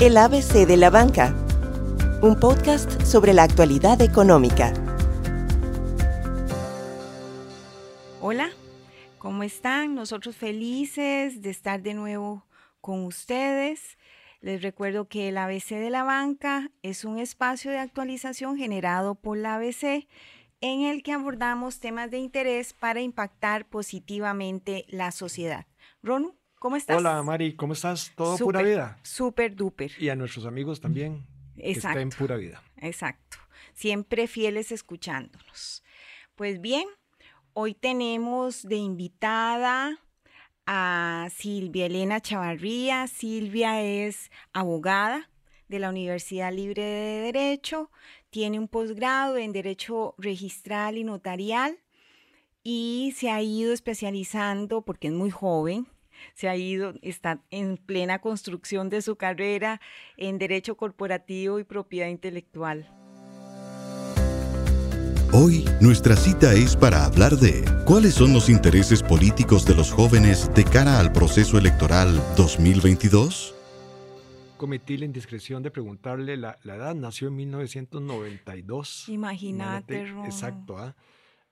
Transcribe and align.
El 0.00 0.16
ABC 0.16 0.64
de 0.64 0.76
la 0.76 0.90
Banca, 0.90 1.34
un 2.22 2.38
podcast 2.38 3.02
sobre 3.02 3.34
la 3.34 3.42
actualidad 3.42 4.00
económica. 4.00 4.72
Hola, 8.20 8.50
¿cómo 9.18 9.42
están? 9.42 9.96
Nosotros 9.96 10.36
felices 10.36 11.42
de 11.42 11.50
estar 11.50 11.82
de 11.82 11.94
nuevo 11.94 12.46
con 12.80 13.06
ustedes. 13.06 13.98
Les 14.40 14.62
recuerdo 14.62 15.08
que 15.08 15.30
el 15.30 15.36
ABC 15.36 15.70
de 15.70 15.90
la 15.90 16.04
Banca 16.04 16.70
es 16.82 17.04
un 17.04 17.18
espacio 17.18 17.72
de 17.72 17.78
actualización 17.78 18.56
generado 18.56 19.16
por 19.16 19.36
la 19.36 19.56
ABC 19.56 20.06
en 20.60 20.82
el 20.82 21.02
que 21.02 21.12
abordamos 21.12 21.80
temas 21.80 22.08
de 22.12 22.18
interés 22.18 22.72
para 22.72 23.00
impactar 23.00 23.66
positivamente 23.66 24.84
la 24.90 25.10
sociedad. 25.10 25.66
Ronu, 26.04 26.37
¿cómo 26.58 26.76
estás? 26.76 26.96
Hola 26.96 27.22
Mari, 27.22 27.54
¿cómo 27.54 27.72
estás? 27.72 28.12
¿Todo 28.14 28.36
pura 28.38 28.62
vida? 28.62 28.98
Súper 29.02 29.54
duper. 29.54 29.92
Y 29.98 30.08
a 30.08 30.16
nuestros 30.16 30.46
amigos 30.46 30.80
también. 30.80 31.26
Exacto. 31.56 31.96
Que 31.96 32.02
estén 32.02 32.10
pura 32.10 32.36
vida. 32.36 32.62
Exacto. 32.76 33.38
Siempre 33.74 34.26
fieles 34.26 34.72
escuchándonos. 34.72 35.82
Pues 36.34 36.60
bien, 36.60 36.86
hoy 37.52 37.74
tenemos 37.74 38.62
de 38.62 38.76
invitada 38.76 39.98
a 40.66 41.28
Silvia 41.34 41.86
Elena 41.86 42.20
Chavarría. 42.20 43.06
Silvia 43.06 43.82
es 43.82 44.30
abogada 44.52 45.28
de 45.68 45.78
la 45.78 45.90
Universidad 45.90 46.52
Libre 46.52 46.82
de 46.82 47.32
Derecho, 47.32 47.90
tiene 48.30 48.58
un 48.58 48.68
posgrado 48.68 49.36
en 49.36 49.52
Derecho 49.52 50.14
Registral 50.18 50.96
y 50.96 51.04
Notarial 51.04 51.78
y 52.62 53.14
se 53.16 53.30
ha 53.30 53.40
ido 53.42 53.72
especializando, 53.72 54.82
porque 54.82 55.08
es 55.08 55.14
muy 55.14 55.30
joven, 55.30 55.86
se 56.34 56.48
ha 56.48 56.56
ido, 56.56 56.94
está 57.02 57.40
en 57.50 57.76
plena 57.76 58.20
construcción 58.20 58.90
de 58.90 59.02
su 59.02 59.16
carrera 59.16 59.80
en 60.16 60.38
Derecho 60.38 60.76
Corporativo 60.76 61.58
y 61.58 61.64
Propiedad 61.64 62.08
Intelectual. 62.08 62.88
Hoy 65.32 65.64
nuestra 65.80 66.16
cita 66.16 66.54
es 66.54 66.74
para 66.74 67.04
hablar 67.04 67.36
de 67.36 67.62
cuáles 67.84 68.14
son 68.14 68.32
los 68.32 68.48
intereses 68.48 69.02
políticos 69.02 69.66
de 69.66 69.74
los 69.74 69.92
jóvenes 69.92 70.50
de 70.54 70.64
cara 70.64 70.98
al 70.98 71.12
proceso 71.12 71.58
electoral 71.58 72.20
2022 72.36 73.54
cometí 74.58 74.98
la 74.98 75.06
indiscreción 75.06 75.62
de 75.62 75.70
preguntarle 75.70 76.36
la, 76.36 76.58
edad. 76.64 76.94
Nació 76.94 77.28
en 77.28 77.36
1992. 77.36 79.08
Imagínate, 79.08 80.02
Exacto. 80.26 80.76
¿ah? 80.76 80.94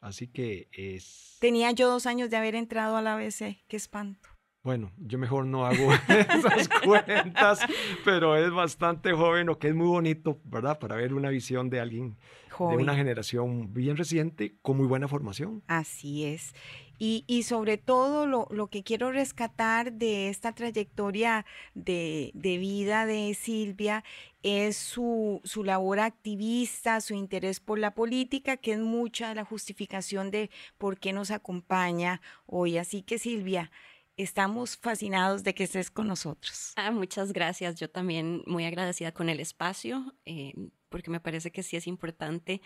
Así 0.01 0.27
que 0.27 0.69
es... 0.73 1.39
Tenía 1.41 1.70
yo 1.70 1.89
dos 1.89 2.05
años 2.05 2.28
de 2.28 2.36
haber 2.36 2.55
entrado 2.55 2.97
a 2.97 3.03
la 3.03 3.14
ABC. 3.14 3.64
Qué 3.67 3.77
espanto. 3.77 4.28
Bueno, 4.67 4.91
yo 4.98 5.17
mejor 5.17 5.47
no 5.47 5.64
hago 5.64 5.92
esas 6.09 6.69
cuentas, 6.84 7.61
pero 8.05 8.34
es 8.34 8.50
bastante 8.50 9.12
joven, 9.12 9.48
o 9.48 9.61
que 9.61 9.69
es 9.69 9.77
muy 9.77 9.86
bonito, 9.86 10.41
¿verdad? 10.42 10.81
Para 10.81 10.97
ver 10.97 11.14
una 11.14 11.28
visión 11.28 11.70
de 11.70 11.78
alguien 11.78 12.17
de 12.58 12.77
una 12.77 12.97
generación 12.97 13.73
bien 13.73 13.97
reciente 13.97 14.56
con 14.62 14.77
muy 14.77 14.89
buena 14.89 15.06
formación. 15.06 15.62
Así 15.69 16.25
es. 16.25 16.53
Y, 16.98 17.45
sobre 17.45 17.78
todo 17.78 18.27
lo, 18.27 18.67
que 18.67 18.83
quiero 18.83 19.12
rescatar 19.12 19.92
de 19.92 20.31
esta 20.31 20.50
trayectoria 20.53 21.47
de, 21.75 22.33
vida 22.34 23.06
de 23.06 23.34
Silvia 23.34 24.03
es 24.42 24.77
su, 24.77 25.42
su, 25.45 25.62
labor 25.62 26.01
activista, 26.01 27.01
su 27.01 27.14
interés 27.14 27.61
por 27.61 27.78
la 27.78 27.95
política, 27.95 28.56
que 28.56 28.73
es 28.73 28.80
mucha 28.80 29.28
de 29.28 29.36
la 29.36 29.45
justificación 29.45 30.33
de 30.33 30.51
por 30.77 30.98
qué 30.98 31.12
nos 31.12 31.30
acompaña 31.30 32.20
hoy. 32.47 32.78
Así 32.78 33.03
que 33.03 33.20
Silvia, 33.20 33.70
estamos 34.17 34.77
fascinados 34.77 35.45
de 35.45 35.55
que 35.55 35.64
estés 35.64 35.91
con 35.91 36.06
nosotros. 36.06 36.72
Ah, 36.77 36.91
muchas 36.91 37.33
gracias. 37.33 37.77
Yo 37.77 37.91
también 37.91 38.42
muy 38.47 38.64
agradecida 38.64 39.12
con 39.12 39.28
el 39.28 39.41
espacio, 39.41 40.14
eh, 40.25 40.55
porque 40.89 41.11
me 41.11 41.20
parece 41.20 41.50
que 41.50 41.62
sí 41.62 41.77
es 41.77 41.86
importante 41.86 42.61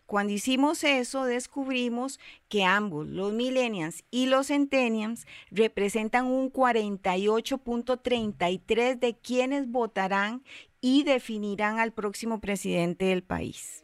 Cuando 0.07 0.31
hicimos 0.31 0.85
eso, 0.85 1.25
descubrimos 1.25 2.17
que 2.47 2.63
ambos, 2.63 3.05
los 3.07 3.33
millennials 3.33 4.05
y 4.09 4.27
los 4.27 4.47
centennials, 4.47 5.27
representan 5.51 6.27
un 6.27 6.49
48.33 6.49 8.99
de 8.99 9.17
quienes 9.17 9.69
votarán 9.69 10.45
y 10.79 11.03
definirán 11.03 11.77
al 11.77 11.91
próximo 11.91 12.39
presidente 12.39 13.03
del 13.05 13.21
país. 13.21 13.83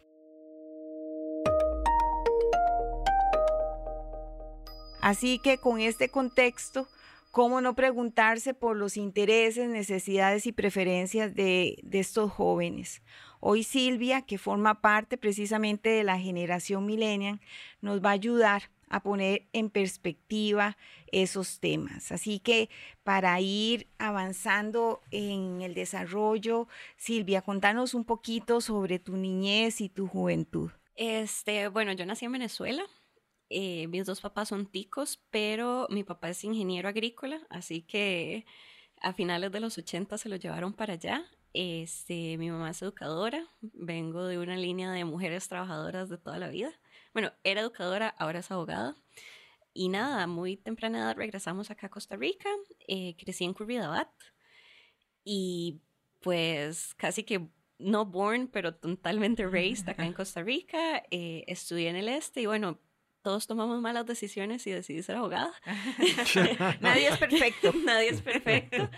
Así 5.02 5.40
que 5.40 5.58
con 5.58 5.82
este 5.82 6.08
contexto, 6.08 6.88
¿cómo 7.32 7.60
no 7.60 7.76
preguntarse 7.76 8.54
por 8.54 8.78
los 8.78 8.96
intereses, 8.96 9.68
necesidades 9.68 10.48
y 10.48 10.54
preferencias 10.54 11.36
de, 11.36 11.84
estos 11.92 12.32
jóvenes? 12.32 13.02
Hoy 13.46 13.64
Silvia, 13.64 14.22
que 14.22 14.38
forma 14.38 14.80
parte 14.80 15.18
precisamente 15.18 15.90
de 15.90 16.06
la 16.06 16.18
generación 16.18 16.86
millennial, 16.86 17.42
nos 17.82 18.02
va 18.02 18.12
a 18.12 18.14
ayudar 18.14 18.72
a 18.88 19.04
poner 19.04 19.50
en 19.52 19.70
perspectiva 19.70 20.78
esos 21.12 21.60
temas. 21.60 22.14
Así 22.14 22.40
que 22.40 22.70
para 23.04 23.38
ir 23.42 23.88
avanzando 23.98 25.02
en 25.12 25.62
el 25.62 25.74
desarrollo, 25.74 26.70
Silvia, 26.96 27.42
contanos 27.42 27.94
un 27.94 28.06
poquito 28.06 28.62
sobre 28.62 28.98
tu 28.98 29.18
niñez 29.18 29.82
y 29.82 29.90
tu 29.90 30.08
juventud. 30.08 30.72
Este, 30.96 31.68
bueno, 31.68 31.92
yo 31.92 32.06
nací 32.06 32.24
en 32.24 32.32
Venezuela, 32.32 32.86
eh, 33.50 33.88
mis 33.88 34.06
dos 34.06 34.22
papás 34.22 34.48
son 34.48 34.68
ticos, 34.68 35.22
pero 35.32 35.88
mi 35.90 36.06
papá 36.06 36.30
es 36.30 36.46
ingeniero 36.46 36.88
agrícola, 36.88 37.42
así 37.50 37.82
que 37.82 38.46
a 39.02 39.12
finales 39.12 39.52
de 39.52 39.60
los 39.60 39.78
80 39.78 40.18
se 40.18 40.30
lo 40.30 40.38
llevaron 40.38 40.72
para 40.72 40.94
allá. 40.94 41.26
Este, 41.54 42.38
mi 42.38 42.50
mamá 42.50 42.72
es 42.72 42.82
educadora, 42.82 43.48
vengo 43.62 44.26
de 44.26 44.40
una 44.40 44.58
línea 44.58 44.92
de 44.92 45.06
mujeres 45.06 45.48
trabajadoras 45.48 46.10
de 46.10 46.18
toda 46.18 46.40
la 46.40 46.50
vida. 46.50 46.72
Bueno, 47.14 47.32
era 47.44 47.62
educadora, 47.62 48.10
ahora 48.18 48.40
es 48.40 48.50
abogada. 48.50 48.96
Y 49.74 49.90
nada, 49.90 50.28
muy 50.28 50.58
temprana 50.58 51.00
edad 51.00 51.16
regresamos 51.16 51.72
acá 51.72 51.88
a 51.88 51.90
Costa 51.90 52.16
Rica, 52.16 52.50
eh, 52.88 53.16
crecí 53.18 53.44
en 53.44 53.54
Curridabat 53.54 54.10
y 55.24 55.82
pues 56.22 56.94
casi 56.96 57.24
que 57.24 57.48
no 57.80 58.06
born, 58.06 58.48
pero 58.48 58.76
totalmente 58.76 59.46
raised 59.48 59.90
acá 59.90 60.06
en 60.06 60.14
Costa 60.14 60.42
Rica. 60.44 61.04
Eh, 61.12 61.44
estudié 61.48 61.90
en 61.90 61.96
el 61.96 62.10
este 62.10 62.42
y 62.42 62.46
bueno, 62.46 62.80
todos 63.24 63.48
tomamos 63.48 63.82
malas 63.82 64.06
decisiones 64.06 64.68
y 64.68 64.72
decidí 64.72 65.02
ser 65.02 65.16
abogada. 65.16 65.52
Nadie 66.82 67.08
es 67.08 67.18
perfecto. 67.18 67.72
Nadie 67.86 68.10
es 68.10 68.22
perfecto. 68.22 68.90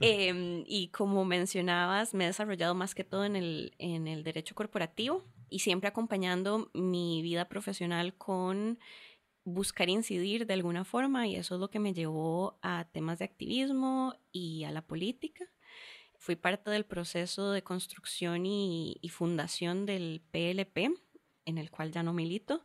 Em, 0.00 0.64
y 0.66 0.88
como 0.88 1.24
mencionabas, 1.24 2.14
me 2.14 2.24
he 2.24 2.26
desarrollado 2.28 2.74
más 2.74 2.94
que 2.94 3.04
todo 3.04 3.24
en 3.24 3.36
el, 3.36 3.74
en 3.78 4.06
el 4.06 4.22
derecho 4.22 4.54
corporativo 4.54 5.24
y 5.48 5.60
siempre 5.60 5.88
acompañando 5.88 6.70
mi 6.74 7.22
vida 7.22 7.48
profesional 7.48 8.14
con 8.14 8.78
buscar 9.44 9.88
incidir 9.88 10.46
de 10.46 10.54
alguna 10.54 10.84
forma 10.84 11.26
y 11.26 11.36
eso 11.36 11.54
es 11.54 11.60
lo 11.60 11.70
que 11.70 11.78
me 11.78 11.94
llevó 11.94 12.58
a 12.62 12.86
temas 12.92 13.18
de 13.18 13.24
activismo 13.24 14.14
y 14.30 14.64
a 14.64 14.72
la 14.72 14.82
política. 14.82 15.46
Fui 16.18 16.36
parte 16.36 16.70
del 16.70 16.84
proceso 16.84 17.50
de 17.50 17.62
construcción 17.62 18.44
y, 18.46 18.98
y 19.00 19.08
fundación 19.08 19.86
del 19.86 20.22
PLP, 20.30 20.90
en 21.46 21.58
el 21.58 21.70
cual 21.70 21.92
ya 21.92 22.02
no 22.02 22.12
milito, 22.12 22.62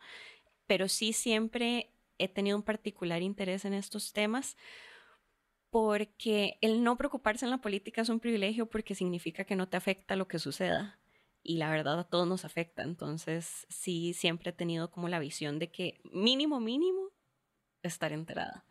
pero 0.70 0.88
sí 0.88 1.14
siempre 1.14 1.90
he 2.20 2.28
tenido 2.28 2.56
un 2.56 2.62
particular 2.62 3.24
interés 3.24 3.66
en 3.66 3.74
estos 3.74 4.14
temas 4.14 4.56
porque 5.72 6.60
el 6.62 6.84
no 6.84 6.96
preocuparse 6.96 7.44
en 7.44 7.50
la 7.50 7.58
política 7.58 8.04
es 8.04 8.10
un 8.10 8.20
privilegio 8.20 8.68
porque 8.68 8.94
significa 8.94 9.46
que 9.46 9.56
no 9.56 9.68
te 9.68 9.78
afecta 9.78 10.16
lo 10.16 10.28
que 10.28 10.38
suceda 10.38 11.00
y 11.42 11.58
la 11.58 11.72
verdad 11.72 12.00
a 12.00 12.04
todos 12.04 12.28
nos 12.28 12.46
afecta. 12.46 12.84
Entonces 12.84 13.66
sí, 13.68 14.14
siempre 14.14 14.52
he 14.52 14.54
tenido 14.54 14.92
como 14.92 15.10
la 15.10 15.18
visión 15.18 15.58
de 15.58 15.72
que 15.72 16.02
mínimo, 16.04 16.60
mínimo, 16.60 17.10
estar 17.82 18.12
enterada. 18.12 18.64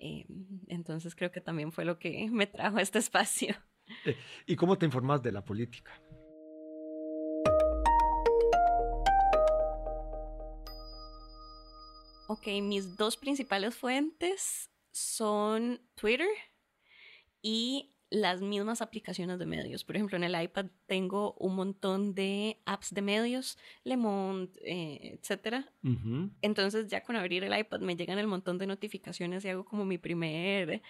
Eh, 0.00 0.24
entonces 0.68 1.14
creo 1.14 1.32
que 1.32 1.42
también 1.42 1.70
fue 1.70 1.84
lo 1.84 1.98
que 1.98 2.30
me 2.30 2.46
trajo 2.46 2.78
a 2.78 2.82
este 2.82 2.98
espacio. 2.98 3.54
Eh, 4.06 4.16
¿Y 4.46 4.56
cómo 4.56 4.78
te 4.78 4.86
informas 4.86 5.22
de 5.22 5.32
la 5.32 5.44
política? 5.44 6.00
Ok, 12.28 12.48
mis 12.60 12.96
dos 12.96 13.16
principales 13.16 13.74
fuentes 13.76 14.70
son 14.90 15.80
Twitter 15.94 16.28
y 17.40 17.92
las 18.10 18.40
mismas 18.40 18.82
aplicaciones 18.82 19.38
de 19.38 19.46
medios. 19.46 19.84
Por 19.84 19.96
ejemplo, 19.96 20.16
en 20.16 20.24
el 20.24 20.40
iPad 20.40 20.66
tengo 20.86 21.34
un 21.34 21.54
montón 21.54 22.14
de 22.14 22.60
apps 22.66 22.92
de 22.92 23.02
medios, 23.02 23.58
Le 23.84 23.96
Monde, 23.96 24.52
eh, 24.64 25.20
etc. 25.22 25.66
Entonces 26.42 26.88
ya 26.88 27.02
con 27.02 27.14
abrir 27.14 27.44
el 27.44 27.56
iPad 27.56 27.80
me 27.80 27.96
llegan 27.96 28.18
el 28.18 28.26
montón 28.26 28.58
de 28.58 28.66
notificaciones 28.66 29.44
y 29.44 29.48
hago 29.48 29.64
como 29.64 29.84
mi 29.84 29.98
primer 29.98 30.82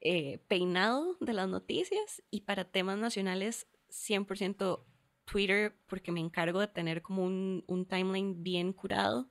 eh, 0.00 0.38
peinado 0.46 1.16
de 1.20 1.32
las 1.32 1.48
noticias. 1.48 2.22
Y 2.30 2.42
para 2.42 2.64
temas 2.64 2.98
nacionales, 2.98 3.66
100% 3.90 4.84
Twitter, 5.24 5.76
porque 5.86 6.12
me 6.12 6.20
encargo 6.20 6.60
de 6.60 6.68
tener 6.68 7.02
como 7.02 7.24
un, 7.24 7.64
un 7.66 7.86
timeline 7.86 8.42
bien 8.42 8.72
curado. 8.72 9.28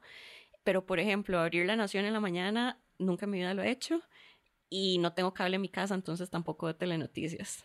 Pero, 0.65 0.85
por 0.85 0.99
ejemplo, 0.99 1.39
abrir 1.39 1.65
La 1.65 1.77
Nación 1.77 2.03
en 2.03 2.11
la 2.11 2.19
mañana, 2.19 2.81
nunca 2.97 3.25
en 3.25 3.31
mi 3.31 3.37
vida 3.37 3.53
lo 3.53 3.63
he 3.63 3.71
hecho. 3.71 4.01
Y 4.67 4.97
no 4.97 5.13
tengo 5.13 5.33
cable 5.33 5.55
en 5.55 5.61
mi 5.61 5.69
casa, 5.69 5.93
entonces 5.93 6.29
tampoco 6.31 6.67
de 6.67 6.73
telenoticias. 6.73 7.63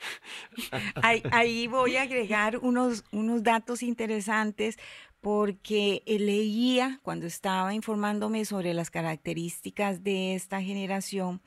ahí, 1.02 1.22
ahí 1.32 1.66
voy 1.66 1.96
a 1.96 2.02
agregar 2.02 2.58
unos, 2.58 3.04
unos 3.10 3.42
datos 3.42 3.82
interesantes 3.82 4.76
porque 5.20 6.02
leía 6.06 7.00
cuando 7.02 7.26
estaba 7.26 7.74
informándome 7.74 8.44
sobre 8.44 8.74
las 8.74 8.90
características 8.90 10.04
de 10.04 10.34
esta 10.34 10.62
generación 10.62 11.40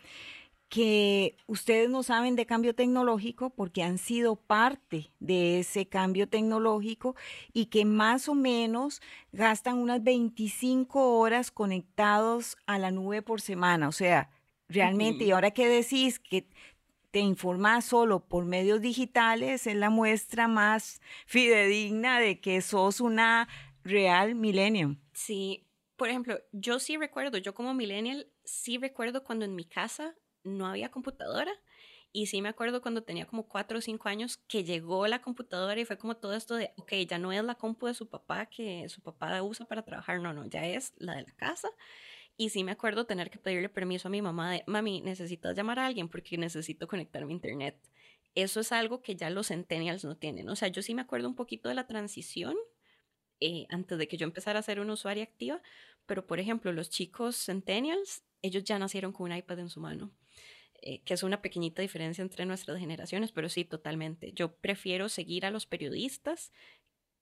que 0.74 1.38
ustedes 1.46 1.88
no 1.88 2.02
saben 2.02 2.36
de 2.36 2.48
cambio 2.48 2.74
tecnológico 2.74 3.52
porque 3.52 3.84
han 3.84 4.00
sido 4.00 4.36
parte 4.36 5.12
de 5.20 5.60
ese 5.60 5.88
cambio 5.88 6.28
tecnológico 6.28 7.16
y 7.54 7.68
que 7.68 7.86
más 7.86 8.28
o 8.28 8.34
menos 8.34 9.00
gastan 9.31 9.78
unas 9.78 10.04
25 10.04 11.20
horas 11.20 11.52
conectados 11.52 12.58
a 12.66 12.80
la 12.80 12.90
nube 12.90 13.22
por 13.22 13.40
semana. 13.40 13.88
O 13.88 13.92
sea, 13.92 14.31
realmente, 14.68 15.25
y 15.25 15.31
ahora 15.31 15.52
que 15.52 15.68
decís 15.68 16.18
que 16.18 16.50
te 17.12 17.20
informas 17.20 17.86
solo 17.86 18.25
por 18.25 18.44
medios 18.46 18.81
digitales, 18.81 19.68
es 19.68 19.75
la 19.75 19.92
muestra 19.92 20.48
más 20.48 21.02
fidedigna 21.28 22.20
de 22.20 22.42
que 22.42 22.62
sos 22.62 23.00
una 23.00 23.48
real 23.84 24.34
millennium. 24.34 24.98
Sí, 25.14 25.68
por 25.98 26.10
ejemplo, 26.10 26.40
yo 26.52 26.80
sí 26.80 26.98
recuerdo, 26.98 27.38
yo 27.38 27.54
como 27.54 27.75
millennial, 27.75 28.25
sí 28.44 28.80
recuerdo 28.80 29.24
cuando 29.24 29.46
en 29.46 29.54
mi 29.54 29.66
casa 29.66 30.16
no 30.44 30.68
había 30.68 30.92
computadora. 30.92 31.51
Y 32.16 32.28
sí 32.28 32.44
me 32.44 32.50
acuerdo 32.50 32.81
cuando 32.81 33.01
tenía 33.01 33.25
como 33.25 33.48
cuatro 33.48 33.80
o 33.80 33.81
cinco 33.81 34.07
años 34.07 34.38
que 34.48 34.63
llegó 34.63 35.07
la 35.07 35.22
computadora 35.22 35.81
y 35.81 35.86
fue 35.86 35.98
como 35.98 36.16
todo 36.16 36.36
esto 36.36 36.56
de, 36.56 36.72
ok, 36.78 36.94
ya 37.07 37.18
no 37.18 37.31
es 37.31 37.44
la 37.44 37.56
compu 37.56 37.88
de 37.88 37.95
su 37.95 38.07
papá 38.07 38.45
que 38.45 38.88
su 38.88 39.01
papá 39.01 39.42
usa 39.42 39.66
para 39.66 39.81
trabajar, 39.84 40.22
no, 40.22 40.31
no, 40.31 40.45
ya 40.45 40.63
es 40.66 40.94
la 40.98 41.16
de 41.16 41.24
la 41.24 41.31
casa. 41.36 41.69
Y 42.38 42.50
sí 42.50 42.63
me 42.63 42.72
acuerdo 42.72 43.06
tener 43.06 43.31
que 43.31 43.40
pedirle 43.40 43.69
permiso 43.69 44.07
a 44.07 44.12
mi 44.12 44.22
mamá 44.22 44.51
de, 44.51 44.63
mami, 44.68 45.01
necesitas 45.01 45.56
llamar 45.56 45.80
a 45.80 45.88
alguien 45.88 46.07
porque 46.07 46.38
necesito 46.38 46.88
conectarme 46.88 47.31
a 47.31 47.36
internet. 47.36 47.78
Eso 48.36 48.60
es 48.60 48.72
algo 48.72 49.01
que 49.01 49.16
ya 49.16 49.30
los 49.31 49.48
centennials 49.48 50.04
no 50.06 50.16
tienen. 50.16 50.50
O 50.50 50.56
sea, 50.56 50.68
yo 50.68 50.81
sí 50.84 50.94
me 50.94 51.01
acuerdo 51.01 51.28
un 51.28 51.36
poquito 51.36 51.69
de 51.69 51.75
la 51.75 51.88
transición 51.88 52.56
eh, 53.39 53.66
antes 53.69 53.98
de 53.98 54.07
que 54.07 54.18
yo 54.18 54.25
empezara 54.25 54.60
a 54.60 54.63
ser 54.63 54.80
una 54.80 54.94
usuaria 54.94 55.24
activa, 55.24 55.62
pero 56.06 56.25
por 56.25 56.39
ejemplo, 56.39 56.72
los 56.72 56.89
chicos 56.89 57.36
centennials, 57.36 58.24
ellos 58.42 58.63
ya 58.63 58.80
nacieron 58.80 59.13
con 59.13 59.31
un 59.31 59.38
iPad 59.38 59.60
en 59.60 59.69
su 59.69 59.80
mano. 59.80 60.12
Eh, 60.85 61.01
que 61.06 61.13
es 61.13 61.24
una 61.24 61.41
pequeñita 61.41 61.81
diferencia 61.81 62.21
entre 62.21 62.45
nuestras 62.45 62.77
generaciones, 62.77 63.31
pero 63.31 63.47
sí, 63.47 63.63
totalmente. 63.63 64.33
Yo 64.33 64.51
prefiero 64.51 65.07
seguir 65.07 65.45
a 65.45 65.50
los 65.50 65.65
periodistas 65.65 66.51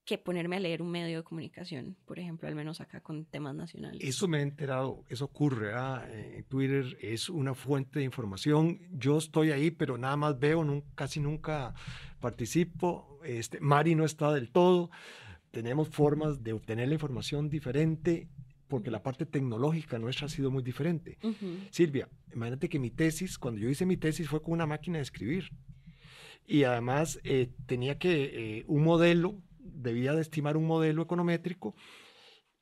que 0.04 0.18
ponerme 0.18 0.56
a 0.56 0.60
leer 0.60 0.82
un 0.82 0.90
medio 0.90 1.18
de 1.18 1.24
comunicación, 1.24 1.96
por 2.06 2.18
ejemplo, 2.18 2.48
al 2.48 2.56
menos 2.56 2.82
acá 2.82 3.02
con 3.02 3.26
temas 3.26 3.54
nacionales. 3.54 4.02
Eso 4.04 4.28
me 4.28 4.40
he 4.40 4.42
enterado, 4.42 5.06
eso 5.10 5.26
ocurre. 5.26 5.74
Eh, 6.08 6.44
Twitter 6.48 6.98
es 7.02 7.30
una 7.30 7.54
fuente 7.54 8.00
de 8.00 8.06
información. 8.06 8.80
Yo 8.94 9.20
estoy 9.20 9.52
ahí, 9.52 9.70
pero 9.70 9.96
nada 9.96 10.18
más 10.18 10.40
veo, 10.40 10.66
casi 10.96 11.20
nunca 11.20 11.76
participo. 12.20 13.20
Este, 13.24 13.60
Mari 13.60 13.94
no 13.94 14.06
está 14.06 14.34
del 14.34 14.50
todo. 14.50 14.90
Tenemos 15.52 15.88
formas 15.88 16.42
de 16.42 16.54
obtener 16.54 16.88
la 16.88 16.96
información 16.96 17.48
diferente 17.48 18.28
porque 18.72 18.90
la 18.90 19.04
parte 19.04 19.26
tecnológica 19.26 20.00
nuestra 20.00 20.28
ha 20.28 20.30
sido 20.30 20.50
muy 20.50 20.64
diferente. 20.64 21.18
Silvia, 21.72 22.08
imagínate 22.34 22.70
que 22.70 22.80
mi 22.80 22.90
tesis, 22.90 23.38
cuando 23.38 23.60
yo 23.60 23.70
hice 23.70 23.86
mi 23.86 23.98
tesis 23.98 24.30
fue 24.30 24.42
con 24.42 24.54
una 24.54 24.66
máquina 24.66 24.98
de 24.98 25.04
escribir. 25.04 25.50
Y 26.48 26.64
además 26.64 27.20
eh, 27.26 27.50
tenía 27.66 28.00
que, 28.00 28.14
eh, 28.60 28.64
un 28.68 28.86
modelo, 28.86 29.36
debía 29.60 30.14
de 30.14 30.22
estimar 30.22 30.56
un 30.56 30.68
modelo 30.68 31.02
econométrico 31.04 31.76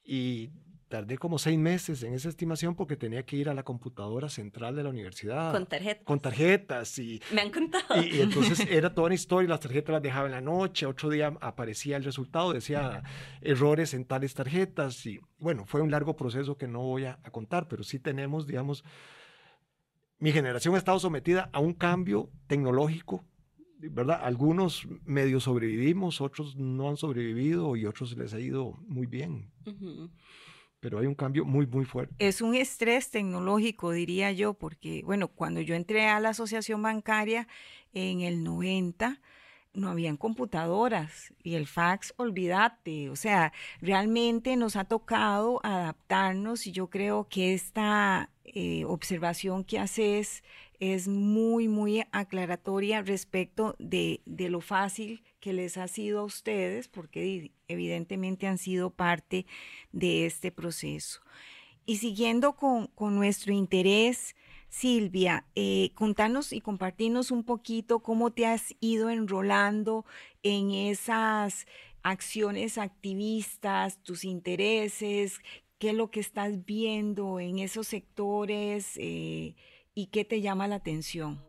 y 0.04 0.50
tardé 0.90 1.18
como 1.18 1.38
seis 1.38 1.58
meses 1.58 2.04
en 2.04 2.14
esa 2.14 2.30
estimación 2.30 2.76
porque 2.76 2.98
tenía 2.98 3.24
que 3.24 3.38
ir 3.38 3.48
a 3.48 3.54
la 3.54 3.64
computadora 3.64 4.28
central 4.28 4.76
de 4.76 4.84
la 4.84 4.90
universidad. 4.90 5.52
Con 5.52 5.68
tarjetas. 5.68 6.04
Con 6.04 6.20
tarjetas. 6.20 7.00
Y, 7.00 7.22
Me 7.34 7.42
han 7.42 7.52
contado. 7.52 8.04
Y, 8.04 8.20
entonces 8.20 8.60
era 8.70 8.94
toda 8.94 9.06
una 9.06 9.16
historia, 9.16 9.50
las 9.50 9.60
tarjetas 9.60 9.94
las 9.94 10.02
dejaba 10.02 10.26
en 10.26 10.34
la 10.34 10.42
noche, 10.42 10.86
otro 10.86 11.10
día 11.10 11.38
aparecía 11.40 11.96
el 11.96 12.04
resultado, 12.04 12.52
decía 12.52 13.04
errores 13.42 13.94
en 13.94 14.04
tales 14.06 14.34
tarjetas. 14.34 15.06
Y 15.06 15.20
bueno, 15.38 15.66
fue 15.66 15.82
un 15.82 15.92
largo 15.92 16.16
proceso 16.16 16.58
que 16.58 16.68
no 16.68 16.80
voy 16.80 17.06
a, 17.06 17.20
a 17.24 17.32
contar, 17.32 17.68
pero 17.68 17.84
sí 17.84 18.00
tenemos, 18.00 18.48
digamos, 18.48 18.84
mi 20.18 20.32
generación 20.32 20.76
ha 20.76 20.80
estado 20.80 21.00
sometida 21.00 21.50
a 21.54 21.60
un 21.60 21.74
cambio 21.74 22.30
tecnológico 22.48 23.24
¿verdad? 23.82 24.20
Algunos 24.22 24.86
medio 25.06 25.40
sobrevivimos, 25.40 26.20
otros 26.20 26.58
no 26.58 26.90
han 26.90 26.98
sobrevivido 26.98 27.78
y 27.78 27.86
otros 27.86 28.18
les 28.18 28.34
ha 28.34 28.40
ido 28.40 28.74
muy 28.88 29.08
bien. 29.08 29.50
Pero 30.80 31.00
hay 31.00 31.08
un 31.08 31.16
cambio 31.16 31.46
muy, 31.46 31.68
muy 31.68 31.86
fuerte. 31.86 32.14
Es 32.20 32.42
un 32.42 32.56
estrés 32.56 33.12
tecnológico, 33.12 33.92
diría 33.92 34.32
yo, 34.32 34.54
porque, 34.54 35.02
bueno, 35.06 35.28
cuando 35.28 35.62
yo 35.62 35.76
entré 35.76 36.08
a 36.08 36.20
la 36.20 36.30
asociación 36.30 36.82
bancaria 36.82 37.48
en 37.94 38.22
el 38.22 38.44
90, 38.44 39.20
no 39.74 39.90
habían 39.90 40.18
computadoras 40.18 41.34
y 41.44 41.56
el 41.56 41.68
fax, 41.68 42.14
olvídate. 42.18 43.10
O 43.10 43.16
sea, 43.16 43.54
realmente 43.82 44.56
nos 44.56 44.76
ha 44.76 44.86
tocado 44.86 45.60
adaptarnos 45.64 46.66
y 46.68 46.72
yo 46.72 46.90
creo 46.90 47.28
que 47.30 47.54
esta 47.54 48.30
eh, 48.46 48.86
observación 48.86 49.64
que 49.64 49.80
haces 49.80 50.44
es 50.80 51.08
muy, 51.08 51.68
muy 51.68 52.04
aclaratoria 52.12 53.02
respecto 53.02 53.76
de, 53.80 54.22
lo 54.26 54.62
fácil 54.62 55.24
que 55.40 55.54
les 55.54 55.78
ha 55.78 55.88
sido 55.88 56.20
a 56.20 56.24
ustedes, 56.24 56.88
porque 56.88 57.52
evidentemente 57.68 58.48
han 58.48 58.58
sido 58.58 58.90
parte 58.90 59.46
de 59.92 60.26
este 60.26 60.52
proceso. 60.52 61.22
Y 61.86 61.98
siguiendo 61.98 62.54
con, 62.54 62.90
nuestro 62.98 63.52
interés, 63.52 64.36
Silvia, 64.70 65.46
eh, 65.56 65.92
contanos 65.96 66.54
y 66.54 66.62
compartirnos 66.62 67.32
un 67.32 67.44
poquito 67.44 68.00
cómo 68.00 68.32
te 68.32 68.46
has 68.46 68.76
ido 68.80 69.10
enrolando 69.10 70.06
en 70.44 70.72
esas 70.72 71.66
acciones 72.04 72.78
activistas, 72.78 74.02
tus 74.04 74.24
intereses, 74.24 75.40
qué 75.80 75.90
es 75.90 75.96
lo 75.96 76.12
que 76.12 76.20
estás 76.20 76.64
viendo 76.66 77.40
en 77.40 77.60
esos 77.60 77.88
sectores. 77.88 78.94
Eh, 78.98 79.56
y 80.00 80.08
qué 80.08 80.24
te 80.24 80.40
llama 80.40 80.70
la 80.70 80.76
atención? 80.76 81.46